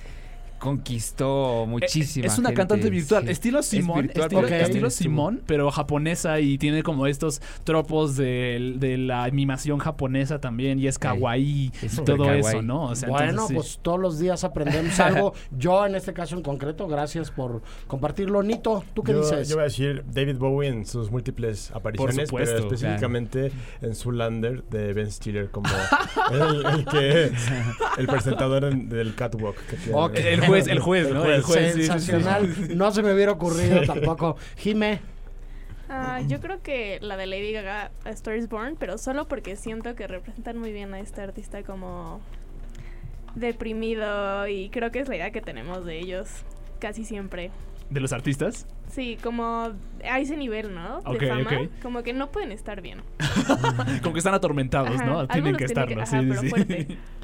[0.59, 3.31] conquistó muchísima Es una gente, cantante virtual, sí.
[3.31, 9.23] estilo Es Simón, estilo, Simón, pero japonesa y tiene como estos tropos de, de la
[9.23, 12.39] animación japonesa también y es kawaii y todo kawaii.
[12.39, 12.83] eso, ¿no?
[12.85, 13.53] O sea, bueno, entonces, sí.
[13.55, 15.33] pues todos los días aprendemos algo.
[15.57, 18.43] Yo en este caso en concreto, gracias por compartirlo.
[18.43, 19.49] Nito, ¿tú qué yo, dices?
[19.49, 23.51] yo voy a decir David Bowie en sus múltiples apariciones, supuesto, pero específicamente
[23.81, 25.69] en Zoolander de Ben Stiller como
[26.31, 27.31] el, el que
[27.97, 29.55] el presentador en- del catwalk.
[29.67, 29.97] que tiene.
[29.99, 30.15] Ok.
[30.15, 31.25] El juez, el juez, ¿no?
[31.25, 31.87] El juez, sí, sí, sí.
[31.87, 32.77] Sensacional.
[32.77, 33.87] No se me hubiera ocurrido Sí.
[33.87, 34.35] tampoco.
[34.57, 34.99] Jime,
[35.91, 39.55] Ah, yo creo que la de Lady Gaga, A Star is Born, pero solo porque
[39.55, 42.21] siento que representan muy bien a este artista como
[43.35, 46.27] deprimido y creo que es la idea que tenemos de ellos
[46.79, 47.51] casi siempre.
[47.89, 48.67] ¿De los artistas?
[48.91, 49.73] Sí, como
[50.07, 51.01] a ese nivel, ¿no?
[51.01, 53.01] De fama, como que no pueden estar bien.
[54.03, 55.27] Como que están atormentados, Ajá, ¿no?
[55.27, 56.49] Tienen que tiene que- estarlo, sí, ajá, sí, pero sí.
[56.49, 56.97] fuerte.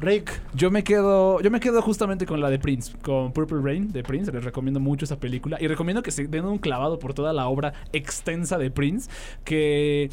[0.00, 0.40] Rick.
[0.54, 4.02] Yo me quedo, yo me quedo justamente con la de Prince, con Purple Rain de
[4.02, 4.32] Prince.
[4.32, 7.46] Les recomiendo mucho esa película y recomiendo que se den un clavado por toda la
[7.46, 9.10] obra extensa de Prince,
[9.44, 10.10] que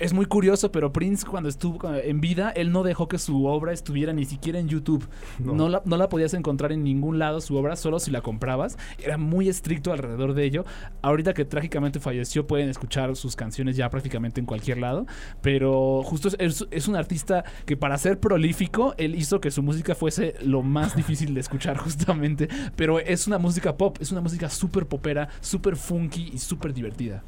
[0.00, 3.72] es muy curioso, pero Prince cuando estuvo en vida, él no dejó que su obra
[3.72, 5.06] estuviera ni siquiera en YouTube.
[5.38, 5.68] No, No.
[5.68, 8.76] la, no la podías encontrar en ningún lado, su obra, solo si la comprabas.
[9.02, 10.64] Era muy estricto alrededor de ello.
[11.02, 15.06] Ahorita que trágicamente falleció, pueden escuchar sus canciones ya prácticamente en cualquier lado.
[15.42, 19.62] Pero justo es, es- es un artista que para ser prolífico, él hizo que su
[19.62, 22.48] música fuese lo más difícil de escuchar justamente.
[22.76, 27.22] Pero es una música pop, es una música súper popera, súper funky y súper divertida.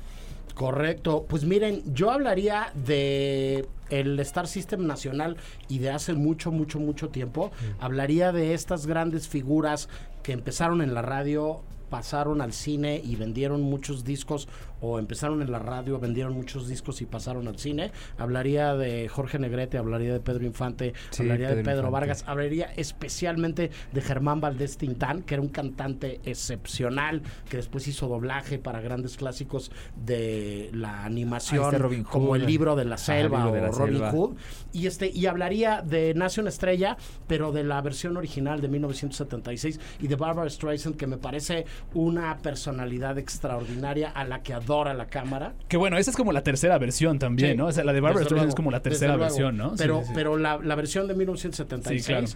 [0.55, 1.27] Correcto.
[1.29, 5.37] Pues miren, yo hablaría de el Star System nacional
[5.69, 7.51] y de hace mucho, mucho, mucho tiempo.
[7.81, 9.89] Hablaría de estas grandes figuras
[10.23, 14.49] que empezaron en la radio, pasaron al cine y vendieron muchos discos
[14.83, 17.93] o empezaron en la radio, vendieron muchos discos y pasaron al cine.
[18.19, 21.91] Hablaría de Jorge Negrete, hablaría de Pedro Infante, Sí, hablaría de Pedro Infante.
[21.93, 28.09] Vargas, hablaría especialmente de Germán Valdés Tintán, que era un cantante excepcional, que después hizo
[28.09, 29.71] doblaje para grandes clásicos
[30.05, 32.37] de la animación, Ah, este Robin como Hood.
[32.37, 34.11] El libro de la selva o Robin selva.
[34.11, 34.37] Hood.
[34.73, 39.79] Y, este, y hablaría de Nace una estrella, pero de la versión original de 1976
[40.01, 44.55] y de Barbara Streisand, que me parece una personalidad extraordinaria a la que
[44.95, 45.55] la cámara.
[45.69, 47.67] Que bueno, esa es como la tercera versión también, Sí, ¿no?
[47.67, 49.71] O sea, la de Barbara Streisand es como la tercera versión, ¿no?
[49.71, 50.13] Sí, Pero, sí, sí.
[50.15, 52.27] pero la, la versión de 1976, Sí, claro.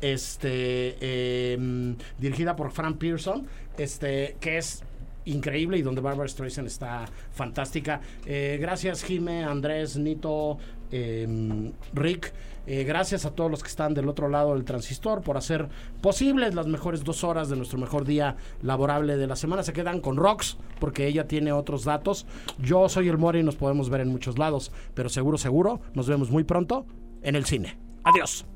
[0.00, 3.46] este, eh, dirigida por Frank Pearson,
[3.78, 4.82] este, que es
[5.26, 8.00] increíble y donde Barbara Streisand está fantástica.
[8.26, 10.58] Eh, gracias, Jime, Andrés, Nito,
[10.90, 12.32] eh, Rick.
[12.66, 15.68] Eh, gracias a todos los que están del otro lado del transistor por hacer
[16.00, 19.62] posibles las mejores dos horas de nuestro mejor día laborable de la semana.
[19.62, 22.26] Se quedan con Rox porque ella tiene otros datos.
[22.58, 26.08] Yo soy el Mori y nos podemos ver en muchos lados, pero seguro, seguro, nos
[26.08, 26.86] vemos muy pronto
[27.22, 27.78] en el cine.
[28.04, 28.46] Adiós.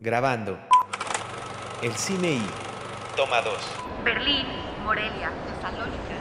[0.00, 0.58] Grabando.
[1.82, 2.42] El cine y.
[3.16, 3.54] Toma 2.
[4.04, 4.46] Berlín,
[4.84, 6.16] Morelia, Tesalónica,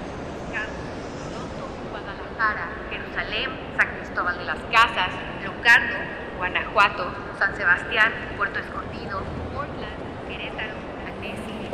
[1.32, 5.10] Toronto, Guadalajara, Jerusalén, San Cristóbal de las Casas,
[5.46, 5.98] Locarno,
[6.40, 9.22] Guanajuato, San Sebastián, Puerto Escondido,
[9.54, 10.74] Portland, Querétaro,
[11.06, 11.70] Annecy.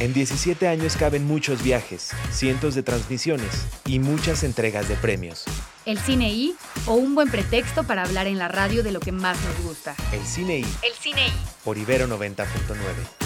[0.00, 5.44] En 17 años caben muchos viajes, cientos de transmisiones y muchas entregas de premios.
[5.84, 6.56] El cine I
[6.86, 9.94] o un buen pretexto para hablar en la radio de lo que más nos gusta.
[10.12, 10.66] El cine y.
[10.82, 11.32] El cine I.
[11.62, 13.25] Por Ibero 90.9.